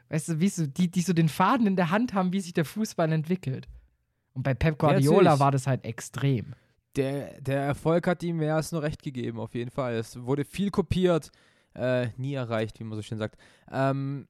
Weißt 0.09 0.29
du, 0.29 0.39
wie 0.39 0.49
so, 0.49 0.67
die, 0.67 0.91
die 0.91 1.01
so 1.01 1.13
den 1.13 1.29
Faden 1.29 1.67
in 1.67 1.75
der 1.75 1.89
Hand 1.89 2.13
haben, 2.13 2.33
wie 2.33 2.41
sich 2.41 2.53
der 2.53 2.65
Fußball 2.65 3.11
entwickelt. 3.11 3.67
Und 4.33 4.43
bei 4.43 4.53
Pep 4.53 4.77
Guardiola 4.77 5.39
war 5.39 5.51
das 5.51 5.67
halt 5.67 5.85
extrem. 5.85 6.53
Der, 6.95 7.39
der 7.39 7.61
Erfolg 7.61 8.05
hat 8.07 8.21
ihm 8.21 8.37
mehr 8.37 8.55
als 8.55 8.73
nur 8.73 8.81
recht 8.81 9.01
gegeben, 9.01 9.39
auf 9.39 9.55
jeden 9.55 9.71
Fall. 9.71 9.95
Es 9.95 10.21
wurde 10.21 10.43
viel 10.43 10.71
kopiert, 10.71 11.31
äh, 11.75 12.07
nie 12.17 12.33
erreicht, 12.33 12.79
wie 12.79 12.83
man 12.83 12.95
so 12.95 13.01
schön 13.01 13.17
sagt. 13.17 13.37
Ähm, 13.71 14.27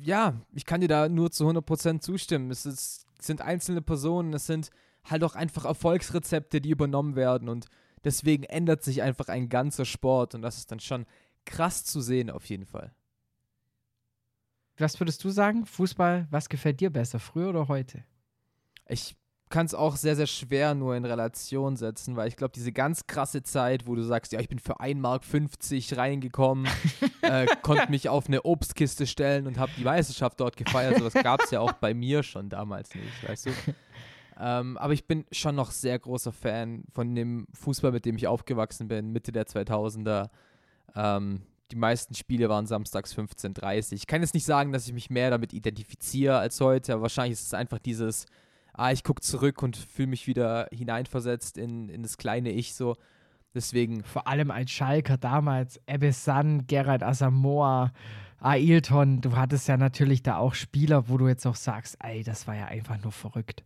ja, 0.00 0.40
ich 0.52 0.64
kann 0.64 0.80
dir 0.80 0.88
da 0.88 1.08
nur 1.08 1.30
zu 1.30 1.48
100% 1.48 2.00
zustimmen. 2.00 2.50
Es 2.50 2.66
ist, 2.66 3.06
sind 3.20 3.40
einzelne 3.40 3.82
Personen, 3.82 4.32
es 4.34 4.46
sind 4.46 4.70
halt 5.04 5.24
auch 5.24 5.34
einfach 5.34 5.64
Erfolgsrezepte, 5.64 6.60
die 6.60 6.70
übernommen 6.70 7.16
werden 7.16 7.48
und 7.48 7.66
deswegen 8.04 8.44
ändert 8.44 8.82
sich 8.82 9.02
einfach 9.02 9.28
ein 9.28 9.48
ganzer 9.48 9.84
Sport 9.84 10.34
und 10.34 10.42
das 10.42 10.58
ist 10.58 10.70
dann 10.70 10.80
schon 10.80 11.06
krass 11.44 11.84
zu 11.84 12.00
sehen, 12.00 12.30
auf 12.30 12.44
jeden 12.46 12.66
Fall. 12.66 12.94
Was 14.76 14.98
würdest 14.98 15.22
du 15.24 15.30
sagen? 15.30 15.66
Fußball, 15.66 16.26
was 16.30 16.48
gefällt 16.48 16.80
dir 16.80 16.90
besser, 16.90 17.18
früher 17.18 17.50
oder 17.50 17.68
heute? 17.68 18.04
Ich 18.88 19.16
kann 19.50 19.66
es 19.66 19.74
auch 19.74 19.96
sehr, 19.96 20.14
sehr 20.14 20.28
schwer 20.28 20.74
nur 20.74 20.94
in 20.96 21.04
Relation 21.04 21.76
setzen, 21.76 22.16
weil 22.16 22.28
ich 22.28 22.36
glaube, 22.36 22.52
diese 22.54 22.72
ganz 22.72 23.06
krasse 23.06 23.42
Zeit, 23.42 23.86
wo 23.86 23.96
du 23.96 24.02
sagst, 24.02 24.32
ja, 24.32 24.40
ich 24.40 24.48
bin 24.48 24.60
für 24.60 24.80
1,50 24.80 24.94
Mark 25.00 25.98
reingekommen, 25.98 26.68
äh, 27.22 27.46
konnte 27.62 27.90
mich 27.90 28.08
auf 28.08 28.28
eine 28.28 28.42
Obstkiste 28.44 29.08
stellen 29.08 29.48
und 29.48 29.58
habe 29.58 29.72
die 29.76 29.84
Meisterschaft 29.84 30.38
dort 30.38 30.56
gefeiert. 30.56 30.98
Sowas 30.98 31.14
gab 31.14 31.42
es 31.42 31.50
ja 31.50 31.60
auch 31.60 31.72
bei 31.72 31.92
mir 31.94 32.22
schon 32.22 32.48
damals 32.48 32.94
nicht, 32.94 33.28
weißt 33.28 33.46
du? 33.46 33.50
Ähm, 34.38 34.78
aber 34.78 34.94
ich 34.94 35.06
bin 35.06 35.26
schon 35.32 35.56
noch 35.56 35.70
sehr 35.70 35.98
großer 35.98 36.32
Fan 36.32 36.84
von 36.92 37.14
dem 37.14 37.46
Fußball, 37.52 37.92
mit 37.92 38.06
dem 38.06 38.16
ich 38.16 38.26
aufgewachsen 38.26 38.88
bin, 38.88 39.10
Mitte 39.10 39.32
der 39.32 39.46
2000er. 39.46 40.30
Ähm, 40.94 41.42
die 41.72 41.76
meisten 41.76 42.14
Spiele 42.14 42.48
waren 42.48 42.66
samstags 42.66 43.14
15.30 43.14 43.92
Ich 43.92 44.06
kann 44.06 44.22
jetzt 44.22 44.34
nicht 44.34 44.46
sagen, 44.46 44.72
dass 44.72 44.86
ich 44.86 44.92
mich 44.92 45.10
mehr 45.10 45.30
damit 45.30 45.52
identifiziere 45.52 46.38
als 46.38 46.60
heute, 46.60 46.94
aber 46.94 47.02
wahrscheinlich 47.02 47.32
ist 47.32 47.46
es 47.46 47.54
einfach 47.54 47.78
dieses, 47.78 48.26
ah, 48.72 48.92
ich 48.92 49.04
gucke 49.04 49.22
zurück 49.22 49.62
und 49.62 49.76
fühle 49.76 50.08
mich 50.08 50.26
wieder 50.26 50.68
hineinversetzt 50.72 51.58
in, 51.58 51.88
in 51.88 52.02
das 52.02 52.16
kleine 52.16 52.50
Ich 52.50 52.74
so. 52.74 52.96
Deswegen, 53.54 54.04
Vor 54.04 54.28
allem 54.28 54.50
als 54.50 54.70
Schalker 54.70 55.16
damals, 55.16 55.80
Ebbe 55.86 56.12
San, 56.12 56.66
Gerald 56.68 57.02
Asamoah, 57.02 57.92
Ailton, 58.38 59.20
du 59.20 59.36
hattest 59.36 59.68
ja 59.68 59.76
natürlich 59.76 60.22
da 60.22 60.36
auch 60.36 60.54
Spieler, 60.54 61.08
wo 61.08 61.18
du 61.18 61.28
jetzt 61.28 61.46
auch 61.46 61.56
sagst, 61.56 61.96
ey, 62.00 62.22
das 62.22 62.46
war 62.46 62.54
ja 62.54 62.66
einfach 62.66 63.02
nur 63.02 63.12
verrückt. 63.12 63.64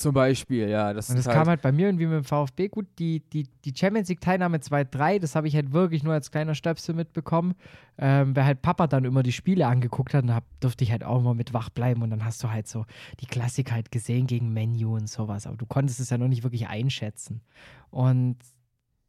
Zum 0.00 0.14
Beispiel, 0.14 0.68
ja, 0.68 0.92
das 0.92 1.10
Und 1.10 1.16
das 1.16 1.26
kam 1.26 1.46
halt 1.46 1.62
bei 1.62 1.72
mir 1.72 1.86
irgendwie 1.86 2.06
mit 2.06 2.16
dem 2.16 2.24
VfB 2.24 2.68
gut. 2.68 2.86
Die, 2.98 3.20
die, 3.20 3.46
die 3.64 3.74
Champions 3.76 4.08
League-Teilnahme 4.08 4.58
2-3, 4.58 5.18
das 5.18 5.36
habe 5.36 5.46
ich 5.46 5.54
halt 5.54 5.72
wirklich 5.72 6.02
nur 6.02 6.14
als 6.14 6.30
kleiner 6.30 6.54
Stöpsel 6.54 6.94
mitbekommen. 6.94 7.54
Ähm, 7.98 8.34
wer 8.34 8.46
halt 8.46 8.62
Papa 8.62 8.86
dann 8.86 9.04
immer 9.04 9.22
die 9.22 9.32
Spiele 9.32 9.66
angeguckt 9.66 10.14
hat, 10.14 10.24
dann 10.24 10.34
hab, 10.34 10.44
durfte 10.60 10.84
ich 10.84 10.90
halt 10.90 11.04
auch 11.04 11.20
mal 11.22 11.34
mit 11.34 11.52
wach 11.52 11.70
bleiben 11.70 12.02
und 12.02 12.10
dann 12.10 12.24
hast 12.24 12.42
du 12.42 12.50
halt 12.50 12.66
so 12.66 12.86
die 13.20 13.26
Klassik 13.26 13.72
halt 13.72 13.90
gesehen 13.90 14.26
gegen 14.26 14.52
Menu 14.52 14.96
und 14.96 15.08
sowas. 15.08 15.46
Aber 15.46 15.56
du 15.56 15.66
konntest 15.66 16.00
es 16.00 16.10
ja 16.10 16.18
noch 16.18 16.28
nicht 16.28 16.42
wirklich 16.42 16.68
einschätzen. 16.68 17.42
Und 17.90 18.36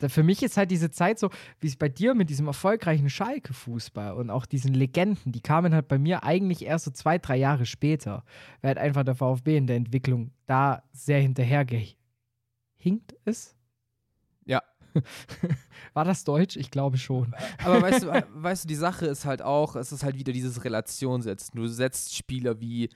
da- 0.02 0.10
für 0.10 0.24
mich 0.24 0.44
ist 0.44 0.58
halt 0.58 0.72
diese 0.72 0.92
Zeit 0.92 1.20
so, 1.20 1.30
wie 1.60 1.68
es 1.68 1.76
bei 1.76 1.90
dir 1.90 2.14
mit 2.14 2.30
diesem 2.30 2.48
erfolgreichen 2.48 3.10
Schalke-Fußball 3.10 4.14
und 4.14 4.30
auch 4.30 4.46
diesen 4.46 4.74
Legenden, 4.74 5.32
die 5.32 5.42
kamen 5.42 5.74
halt 5.74 5.88
bei 5.88 5.98
mir 5.98 6.24
eigentlich 6.24 6.64
erst 6.66 6.86
so 6.86 6.92
zwei, 6.92 7.18
drei 7.18 7.38
Jahre 7.38 7.66
später, 7.66 8.24
weil 8.62 8.70
halt 8.70 8.78
einfach 8.80 9.04
der 9.04 9.16
VfB 9.16 9.58
in 9.58 9.68
der 9.68 9.76
Entwicklung 9.78 10.32
da 10.46 10.84
sehr 10.92 11.20
hinterher 11.20 11.66
gehinkt 11.66 13.14
ist. 13.26 13.56
Ja. 14.46 14.62
War 15.94 16.04
das 16.06 16.24
Deutsch? 16.24 16.58
Ich 16.58 16.72
glaube 16.72 16.98
schon. 16.98 17.34
Aber 17.64 17.82
weißt 17.82 18.04
du, 18.04 18.26
weißt 18.34 18.64
du, 18.66 18.68
die 18.68 18.76
Sache 18.76 19.06
ist 19.06 19.26
halt 19.26 19.42
auch, 19.42 19.76
es 19.76 19.92
ist 19.92 20.04
halt 20.04 20.18
wieder 20.18 20.34
dieses 20.34 20.64
Relation 20.64 21.22
setzen. 21.22 21.56
Du 21.56 21.68
setzt 21.68 22.16
Spieler 22.16 22.60
wie 22.60 22.90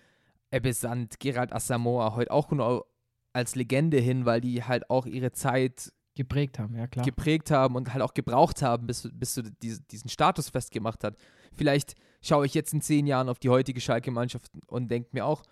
Ebbe 0.51 0.73
Sand, 0.73 1.19
Gerald 1.19 1.53
Asamoah 1.53 2.15
heute 2.15 2.31
auch 2.31 2.51
nur 2.51 2.85
als 3.33 3.55
Legende 3.55 3.97
hin, 3.97 4.25
weil 4.25 4.39
die 4.41 4.63
halt 4.63 4.89
auch 4.89 5.05
ihre 5.05 5.31
Zeit 5.31 5.91
Geprägt 6.15 6.60
haben, 6.60 6.75
ja 6.75 6.88
klar. 6.88 7.06
geprägt 7.06 7.51
haben 7.51 7.75
und 7.75 7.91
halt 7.93 8.01
auch 8.01 8.13
gebraucht 8.13 8.62
haben, 8.62 8.88
bis, 8.88 9.10
bis 9.13 9.36
du 9.36 9.43
diese, 9.62 9.82
diesen 9.82 10.10
Status 10.10 10.49
festgemacht 10.49 11.04
hat. 11.04 11.17
Vielleicht 11.54 11.95
schaue 12.21 12.45
ich 12.45 12.54
jetzt 12.54 12.73
in 12.73 12.82
zehn 12.82 13.06
Jahren 13.06 13.28
auf 13.30 13.38
die 13.39 13.49
heutige 13.49 13.82
Schalke-Mannschaft 13.82 14.51
und 14.67 14.89
denke 14.89 15.10
mir 15.12 15.25
auch, 15.25 15.43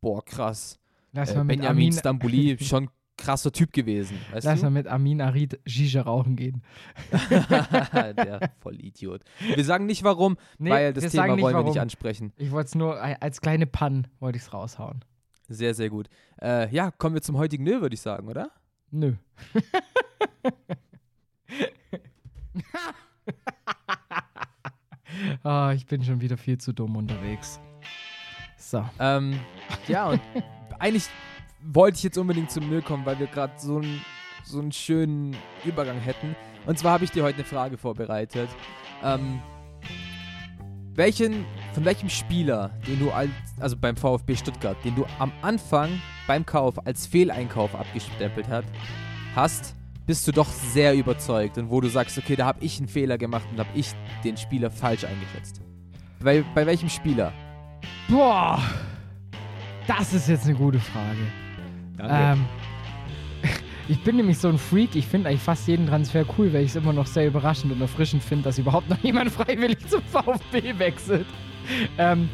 boah, 0.00 0.24
krass. 0.24 0.78
Lass 1.12 1.30
Äh, 1.30 1.34
Benjamin 1.44 1.66
Amin, 1.66 1.92
Stambouli, 1.92 2.58
schon 2.60 2.90
krasser 3.16 3.50
Typ 3.50 3.72
gewesen. 3.72 4.16
Weißt 4.32 4.44
lass 4.46 4.62
mal 4.62 4.70
mit 4.70 4.86
Amin 4.86 5.20
Arid 5.20 5.58
Shisha 5.66 6.02
rauchen 6.02 6.36
gehen. 6.36 6.62
Der 7.92 8.52
Vollidiot. 8.60 9.22
Wir 9.54 9.64
sagen 9.64 9.86
nicht 9.86 10.04
warum, 10.04 10.36
Nee, 10.58 10.70
weil 10.70 10.92
das 10.92 11.04
wir 11.04 11.10
Thema 11.10 11.28
wollen 11.30 11.40
wir 11.40 11.52
warum. 11.52 11.66
nicht 11.68 11.80
ansprechen. 11.80 12.32
Ich 12.36 12.50
wollte 12.50 12.68
es 12.68 12.74
nur 12.74 13.00
als 13.00 13.40
kleine 13.40 13.66
Pann, 13.66 14.06
wollte 14.20 14.36
ich 14.36 14.44
es 14.44 14.52
raushauen. 14.52 15.04
Sehr, 15.48 15.74
sehr 15.74 15.90
gut. 15.90 16.08
Äh, 16.40 16.72
ja, 16.74 16.90
kommen 16.90 17.14
wir 17.14 17.22
zum 17.22 17.36
heutigen 17.38 17.64
Nö, 17.64 17.80
würde 17.80 17.94
ich 17.94 18.00
sagen, 18.00 18.28
oder? 18.28 18.50
Nö. 18.90 19.14
Ah, 25.42 25.72
ich 25.74 25.86
bin 25.86 26.04
schon 26.04 26.20
wieder 26.20 26.36
viel 26.36 26.58
zu 26.58 26.72
dumm 26.72 26.96
unterwegs. 26.96 27.60
So. 28.56 28.84
Ähm, 28.98 29.38
ja, 29.86 30.08
und 30.10 30.20
eigentlich 30.78 31.08
wollte 31.62 31.96
ich 31.96 32.02
jetzt 32.02 32.18
unbedingt 32.18 32.50
zum 32.50 32.68
Nö 32.68 32.82
kommen, 32.82 33.04
weil 33.06 33.18
wir 33.18 33.26
gerade 33.26 33.52
so, 33.58 33.78
einen 33.78 34.00
so 34.44 34.60
einen 34.60 34.72
schönen 34.72 35.36
Übergang 35.64 35.98
hätten. 35.98 36.36
Und 36.66 36.78
zwar 36.78 36.92
habe 36.92 37.04
ich 37.04 37.10
dir 37.10 37.24
heute 37.24 37.36
eine 37.36 37.44
Frage 37.44 37.78
vorbereitet. 37.78 38.48
Ähm, 39.02 39.40
welchen, 40.94 41.44
von 41.72 41.84
welchem 41.84 42.08
Spieler, 42.08 42.70
den 42.86 42.98
du 42.98 43.10
als, 43.10 43.30
also 43.58 43.76
beim 43.76 43.96
VfB 43.96 44.36
Stuttgart, 44.36 44.76
den 44.84 44.94
du 44.94 45.06
am 45.18 45.32
Anfang 45.42 45.90
beim 46.28 46.46
Kauf 46.46 46.86
als 46.86 47.06
Fehleinkauf 47.06 47.74
abgestempelt 47.74 48.46
hat, 48.46 48.64
hast, 49.34 49.74
bist 50.06 50.28
du 50.28 50.32
doch 50.32 50.46
sehr 50.46 50.94
überzeugt 50.94 51.58
und 51.58 51.70
wo 51.70 51.80
du 51.80 51.88
sagst, 51.88 52.16
okay, 52.18 52.36
da 52.36 52.46
habe 52.46 52.64
ich 52.64 52.78
einen 52.78 52.86
Fehler 52.86 53.18
gemacht 53.18 53.46
und 53.50 53.58
habe 53.58 53.68
ich 53.74 53.88
den 54.22 54.36
Spieler 54.36 54.70
falsch 54.70 55.04
eingeschätzt. 55.04 55.60
Bei, 56.22 56.44
bei 56.54 56.66
welchem 56.66 56.88
Spieler? 56.88 57.32
Boah, 58.08 58.62
das 59.86 60.14
ist 60.14 60.28
jetzt 60.28 60.44
eine 60.46 60.54
gute 60.54 60.78
Frage. 60.78 61.18
Ähm, 62.00 62.44
ich 63.88 64.02
bin 64.02 64.16
nämlich 64.16 64.38
so 64.38 64.48
ein 64.48 64.58
Freak. 64.58 64.96
Ich 64.96 65.06
finde 65.06 65.28
eigentlich 65.28 65.42
fast 65.42 65.66
jeden 65.66 65.86
Transfer 65.86 66.24
cool, 66.36 66.52
weil 66.52 66.62
ich 66.62 66.70
es 66.70 66.76
immer 66.76 66.92
noch 66.92 67.06
sehr 67.06 67.26
überraschend 67.26 67.72
und 67.72 67.80
erfrischend 67.80 68.22
finde, 68.22 68.44
dass 68.44 68.58
überhaupt 68.58 68.88
noch 68.90 68.98
jemand 69.02 69.30
freiwillig 69.30 69.86
zum 69.88 70.02
VfB 70.02 70.78
wechselt. 70.78 71.26
Ähm, 71.96 72.28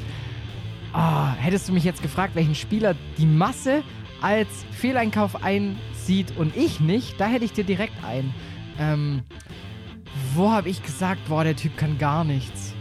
ah, 0.94 1.34
hättest 1.34 1.68
du 1.68 1.72
mich 1.72 1.84
jetzt 1.84 2.02
gefragt, 2.02 2.34
welchen 2.34 2.54
Spieler 2.54 2.94
die 3.18 3.26
Masse 3.26 3.82
als 4.22 4.48
Fehleinkauf 4.70 5.42
einsieht 5.42 6.36
und 6.36 6.56
ich 6.56 6.80
nicht, 6.80 7.20
da 7.20 7.26
hätte 7.26 7.44
ich 7.44 7.52
dir 7.52 7.64
direkt 7.64 8.02
ein. 8.04 8.32
Ähm, 8.78 9.22
wo 10.34 10.50
habe 10.50 10.68
ich 10.68 10.82
gesagt, 10.82 11.20
boah, 11.28 11.44
der 11.44 11.56
Typ 11.56 11.76
kann 11.76 11.98
gar 11.98 12.24
nichts? 12.24 12.74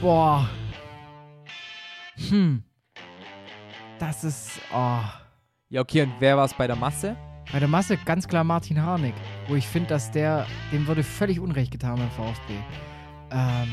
Boah. 0.00 0.48
Hm. 2.28 2.62
Das 3.98 4.24
ist, 4.24 4.60
oh. 4.72 5.00
Ja, 5.70 5.80
okay, 5.80 6.02
und 6.02 6.12
wer 6.20 6.36
war 6.36 6.44
es 6.44 6.54
bei 6.54 6.66
der 6.66 6.76
Masse? 6.76 7.16
Bei 7.50 7.58
der 7.58 7.68
Masse 7.68 7.96
ganz 7.96 8.28
klar 8.28 8.44
Martin 8.44 8.80
Harnik, 8.80 9.14
wo 9.48 9.54
ich 9.54 9.66
finde, 9.66 9.88
dass 9.88 10.10
der, 10.10 10.46
dem 10.70 10.86
würde 10.86 11.02
völlig 11.02 11.40
Unrecht 11.40 11.70
getan 11.70 11.96
beim 11.96 12.10
VfB. 12.10 12.52
Ähm, 13.30 13.68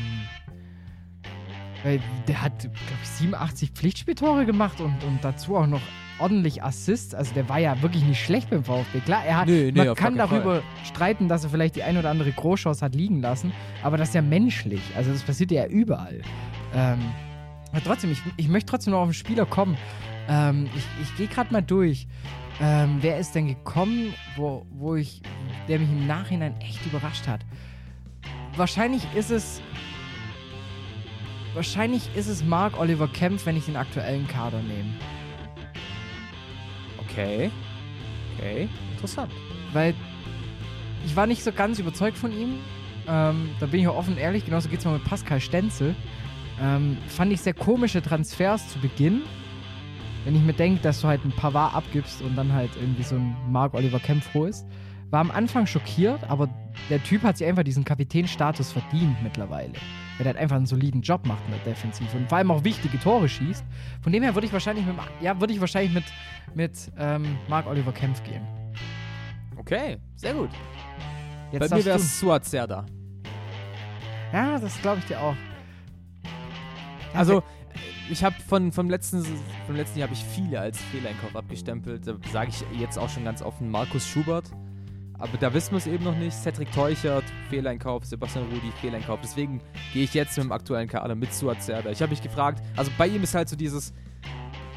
weil 1.82 2.00
der 2.28 2.42
hat, 2.42 2.58
glaube 2.60 2.74
ich, 3.02 3.08
87 3.08 3.70
Pflichtspieltore 3.70 4.46
gemacht 4.46 4.80
und, 4.80 5.02
und 5.04 5.18
dazu 5.22 5.56
auch 5.56 5.66
noch 5.66 5.82
ordentlich 6.18 6.62
Assists. 6.62 7.14
Also 7.14 7.34
der 7.34 7.48
war 7.48 7.58
ja 7.58 7.80
wirklich 7.82 8.04
nicht 8.04 8.22
schlecht 8.22 8.50
beim 8.50 8.64
VfB. 8.64 9.00
Klar, 9.00 9.24
er 9.24 9.38
hat, 9.38 9.48
Nee, 9.48 9.72
nee, 9.72 9.84
man 9.84 9.94
kann 9.94 10.16
darüber 10.16 10.62
streiten, 10.84 11.28
dass 11.28 11.44
er 11.44 11.50
vielleicht 11.50 11.76
die 11.76 11.82
ein 11.82 11.96
oder 11.96 12.10
andere 12.10 12.30
Großchance 12.32 12.84
hat 12.84 12.94
liegen 12.94 13.20
lassen, 13.20 13.52
aber 13.82 13.96
das 13.96 14.08
ist 14.08 14.14
ja 14.14 14.22
menschlich. 14.22 14.82
Also 14.96 15.12
das 15.12 15.22
passiert 15.22 15.50
ja 15.50 15.66
überall. 15.66 16.20
Ähm, 16.74 16.98
aber 17.72 17.82
trotzdem, 17.82 18.12
ich, 18.12 18.22
ich 18.36 18.48
möchte 18.48 18.70
trotzdem 18.70 18.92
noch 18.92 19.00
auf 19.00 19.08
den 19.08 19.14
Spieler 19.14 19.46
kommen. 19.46 19.76
Ähm, 20.28 20.68
ich 20.76 20.84
ich 21.02 21.16
gehe 21.16 21.26
gerade 21.26 21.52
mal 21.52 21.62
durch. 21.62 22.06
Ähm, 22.60 22.98
wer 23.00 23.18
ist 23.18 23.34
denn 23.34 23.48
gekommen, 23.48 24.12
wo, 24.36 24.66
wo 24.70 24.94
ich, 24.94 25.22
der 25.66 25.78
mich 25.78 25.88
im 25.88 26.06
Nachhinein 26.06 26.54
echt 26.60 26.84
überrascht 26.84 27.26
hat? 27.26 27.40
Wahrscheinlich 28.56 29.02
ist 29.14 29.30
es. 29.30 29.62
Wahrscheinlich 31.54 32.02
ist 32.14 32.28
es 32.28 32.44
Mark 32.44 32.78
Oliver 32.78 33.08
Kempf, 33.08 33.44
wenn 33.46 33.56
ich 33.56 33.66
den 33.66 33.76
aktuellen 33.76 34.26
Kader 34.28 34.60
nehme. 34.62 34.94
Okay. 36.98 37.50
Okay, 38.36 38.68
interessant. 38.92 39.32
Weil 39.72 39.94
ich 41.04 41.16
war 41.16 41.26
nicht 41.26 41.42
so 41.42 41.52
ganz 41.52 41.78
überzeugt 41.78 42.16
von 42.16 42.32
ihm. 42.32 42.58
Ähm, 43.08 43.50
da 43.58 43.66
bin 43.66 43.80
ich 43.80 43.88
auch 43.88 43.96
offen 43.96 44.14
und 44.14 44.20
ehrlich. 44.20 44.44
Genauso 44.44 44.68
geht 44.68 44.78
es 44.78 44.84
mir 44.84 44.92
mit 44.92 45.04
Pascal 45.04 45.40
Stenzel. 45.40 45.94
Ähm, 46.60 46.98
fand 47.08 47.32
ich 47.32 47.40
sehr 47.40 47.54
komische 47.54 48.00
Transfers 48.00 48.68
zu 48.68 48.78
Beginn. 48.78 49.22
Wenn 50.24 50.36
ich 50.36 50.42
mir 50.42 50.52
denke, 50.52 50.82
dass 50.82 51.00
du 51.00 51.08
halt 51.08 51.24
ein 51.24 51.32
Pavard 51.32 51.74
abgibst 51.74 52.22
und 52.22 52.36
dann 52.36 52.52
halt 52.52 52.70
irgendwie 52.76 53.02
so 53.02 53.16
ein 53.16 53.34
Mark 53.48 53.74
Oliver 53.74 53.98
Kempf 53.98 54.32
holst. 54.34 54.66
War 55.10 55.20
am 55.20 55.30
Anfang 55.30 55.66
schockiert, 55.66 56.22
aber 56.28 56.48
der 56.90 57.02
Typ 57.02 57.22
hat 57.22 57.38
sich 57.38 57.46
einfach 57.46 57.62
diesen 57.62 57.84
Kapitänstatus 57.84 58.72
verdient 58.72 59.22
mittlerweile. 59.22 59.72
Weil 60.18 60.26
er 60.26 60.26
halt 60.26 60.36
einfach 60.36 60.56
einen 60.56 60.66
soliden 60.66 61.00
Job 61.00 61.24
macht 61.26 61.42
in 61.46 61.52
der 61.52 61.60
Defensive 61.60 62.14
und 62.16 62.28
vor 62.28 62.38
allem 62.38 62.50
auch 62.50 62.64
wichtige 62.64 62.98
Tore 62.98 63.28
schießt. 63.28 63.64
Von 64.02 64.12
dem 64.12 64.22
her 64.22 64.34
würde 64.34 64.46
ich 64.46 64.52
wahrscheinlich 64.52 64.84
mit, 64.84 64.96
ja, 65.20 65.40
würde 65.40 65.52
ich 65.52 65.60
wahrscheinlich 65.60 65.94
mit, 65.94 66.04
mit 66.54 66.92
ähm, 66.98 67.38
Mark 67.48 67.66
Oliver 67.66 67.92
Kempf 67.92 68.22
gehen. 68.24 68.42
Okay, 69.56 69.98
sehr 70.16 70.34
gut. 70.34 70.50
Jetzt 71.52 71.70
Bei 71.70 71.76
mir 71.76 71.84
wäre 71.84 71.96
es 71.96 72.20
Suat 72.20 72.44
Serda. 72.44 72.84
Ja, 74.32 74.58
das 74.58 74.80
glaube 74.82 74.98
ich 74.98 75.06
dir 75.06 75.20
auch. 75.20 75.36
Also, 77.14 77.42
ich 78.08 78.22
habe 78.22 78.36
von 78.46 78.72
vom 78.72 78.88
letzten, 78.88 79.24
vom 79.66 79.74
letzten 79.74 79.98
Jahr 79.98 80.08
habe 80.08 80.16
ich 80.16 80.24
viele 80.24 80.60
als 80.60 80.78
Fehleinkauf 80.78 81.34
abgestempelt. 81.34 82.06
Da 82.06 82.14
sage 82.32 82.50
ich 82.50 82.80
jetzt 82.80 82.98
auch 82.98 83.08
schon 83.08 83.24
ganz 83.24 83.42
offen 83.42 83.70
Markus 83.70 84.06
Schubert. 84.06 84.50
Aber 85.20 85.36
da 85.36 85.52
wissen 85.52 85.72
wir 85.72 85.78
es 85.78 85.86
eben 85.86 86.04
noch 86.04 86.16
nicht. 86.16 86.32
Cedric 86.32 86.72
Teuchert, 86.72 87.24
Fehleinkauf, 87.50 88.06
Sebastian 88.06 88.46
Rudi, 88.46 88.72
Fehleinkauf. 88.80 89.20
Deswegen 89.22 89.60
gehe 89.92 90.04
ich 90.04 90.14
jetzt 90.14 90.36
mit 90.38 90.46
dem 90.46 90.52
aktuellen 90.52 90.88
Kader 90.88 91.14
mit 91.14 91.32
Suat 91.34 91.62
Serda. 91.62 91.90
Ich 91.90 92.00
habe 92.00 92.10
mich 92.10 92.22
gefragt, 92.22 92.62
also 92.76 92.90
bei 92.96 93.06
ihm 93.06 93.22
ist 93.22 93.34
halt 93.34 93.48
so 93.48 93.54
dieses 93.54 93.92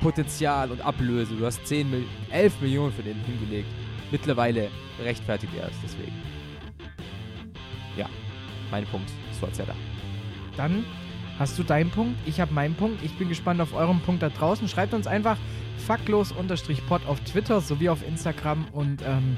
Potenzial 0.02 0.70
und 0.70 0.82
Ablöse. 0.82 1.36
Du 1.36 1.46
hast 1.46 1.66
10 1.66 1.90
Mil 1.90 2.06
11 2.30 2.60
Millionen 2.60 2.92
für 2.92 3.04
den 3.04 3.18
hingelegt. 3.22 3.70
Mittlerweile 4.12 4.70
rechtfertigt 5.02 5.54
er 5.58 5.70
es 5.70 5.76
deswegen. 5.82 6.14
Ja, 7.96 8.10
mein 8.70 8.86
Punkt, 8.86 9.10
Suat 9.40 9.56
Serda. 9.56 9.76
Dann 10.58 10.84
hast 11.40 11.58
du 11.58 11.64
deinen 11.64 11.90
Punkt, 11.90 12.18
ich 12.26 12.42
habe 12.42 12.54
meinen 12.54 12.76
Punkt. 12.76 13.02
Ich 13.02 13.18
bin 13.18 13.30
gespannt 13.30 13.62
auf 13.62 13.74
euren 13.74 14.02
Punkt 14.02 14.22
da 14.22 14.30
draußen. 14.30 14.68
Schreibt 14.68 14.94
uns 14.94 15.08
einfach 15.08 15.38
faktlos-pod 15.88 17.06
auf 17.08 17.20
Twitter 17.22 17.62
sowie 17.62 17.90
auf 17.90 18.06
Instagram 18.06 18.66
und 18.74 19.02
ähm, 19.06 19.38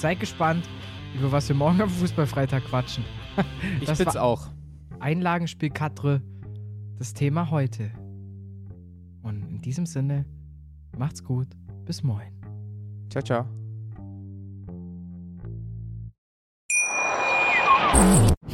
seid 0.00 0.20
gespannt, 0.20 0.68
über 1.14 1.32
was 1.32 1.48
wir 1.48 1.56
morgen 1.56 1.80
am 1.80 1.90
Fußballfreitag 1.90 2.64
quatschen. 2.64 3.04
Ich 3.80 3.86
Das 3.86 3.98
bin's 3.98 4.16
auch. 4.16 4.48
Einlagenspiel 5.00 5.70
Katre, 5.70 6.22
das 6.98 7.14
Thema 7.14 7.50
heute. 7.50 7.90
Und 9.22 9.48
in 9.48 9.60
diesem 9.60 9.86
Sinne, 9.86 10.24
macht's 10.96 11.22
gut, 11.22 11.48
bis 11.84 12.02
morgen. 12.02 12.32
Ciao, 13.10 13.22
ciao. 13.22 13.46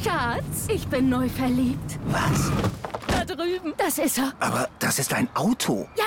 Schatz, 0.03 0.67
ich 0.69 0.87
bin 0.87 1.09
neu 1.09 1.29
verliebt. 1.29 1.99
Was? 2.07 2.51
Da 3.07 3.25
drüben. 3.25 3.73
Das 3.77 3.97
ist 3.99 4.17
er. 4.17 4.33
Aber 4.39 4.67
das 4.79 4.99
ist 4.99 5.13
ein 5.13 5.27
Auto. 5.35 5.87
Ja, 5.97 6.04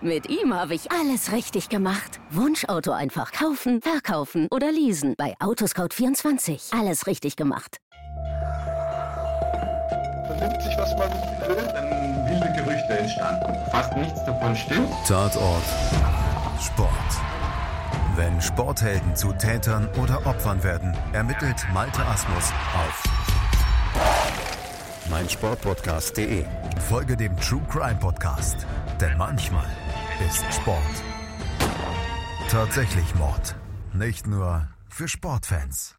Mit 0.00 0.28
ihm 0.28 0.54
habe 0.54 0.74
ich 0.74 0.90
alles 0.90 1.32
richtig 1.32 1.68
gemacht. 1.68 2.20
Wunschauto 2.30 2.92
einfach 2.92 3.32
kaufen, 3.32 3.80
verkaufen 3.82 4.48
oder 4.50 4.70
leasen. 4.72 5.14
Bei 5.16 5.34
Autoscout24. 5.38 6.78
Alles 6.78 7.06
richtig 7.06 7.36
gemacht. 7.36 7.78
vernimmt 10.40 10.62
sich, 10.62 10.76
was 10.78 10.90
man 10.96 11.10
will. 11.10 11.56
Dann 11.72 12.26
wilde 12.26 12.52
Gerüchte 12.56 12.98
entstanden. 12.98 13.54
Fast 13.70 13.96
nichts 13.96 14.24
davon 14.24 14.56
stimmt. 14.56 14.90
Tatort 15.06 15.62
Sport. 16.60 16.90
Wenn 18.16 18.40
Sporthelden 18.40 19.16
zu 19.16 19.32
Tätern 19.32 19.88
oder 20.02 20.26
Opfern 20.26 20.62
werden, 20.62 20.94
ermittelt 21.12 21.66
Malte 21.72 22.04
Asmus 22.04 22.52
auf 22.74 23.02
meinsportpodcast.de. 25.10 26.44
Folge 26.88 27.16
dem 27.16 27.36
True 27.36 27.62
Crime 27.68 27.96
Podcast, 27.98 28.66
denn 29.00 29.16
manchmal 29.16 29.66
ist 30.28 30.44
Sport 30.54 30.78
tatsächlich 32.50 33.14
Mord. 33.14 33.54
Nicht 33.92 34.26
nur 34.26 34.68
für 34.88 35.08
Sportfans. 35.08 35.96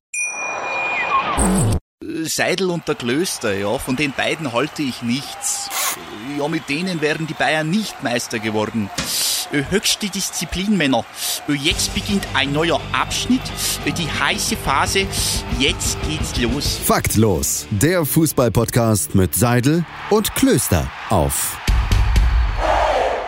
Seidel 2.24 2.70
und 2.70 2.88
der 2.88 2.96
Klöster, 2.96 3.54
ja, 3.54 3.78
von 3.78 3.96
den 3.96 4.12
beiden 4.12 4.52
halte 4.52 4.82
ich 4.82 5.02
nichts. 5.02 5.70
Ja, 6.38 6.48
mit 6.48 6.68
denen 6.70 7.00
wären 7.02 7.28
die 7.28 7.34
Bayern 7.34 7.70
nicht 7.70 8.04
Meister 8.04 8.40
geworden. 8.40 8.90
Äh, 9.52 9.64
Höchste 9.70 10.10
Disziplin, 10.10 10.78
Männer. 10.78 11.06
Äh, 11.48 11.54
Jetzt 11.54 11.94
beginnt 11.94 12.26
ein 12.34 12.52
neuer 12.52 12.82
Abschnitt, 12.92 13.42
äh, 13.86 13.92
die 13.92 14.10
heiße 14.10 14.58
Phase. 14.58 15.06
Jetzt 15.60 15.98
geht's 16.08 16.38
los. 16.38 16.78
Faktlos, 16.84 17.68
der 17.72 18.06
Fußballpodcast 18.06 19.16
mit 19.16 19.36
Seidel 19.36 19.86
und 20.10 20.34
Klöster 20.36 20.90
auf 21.10 21.61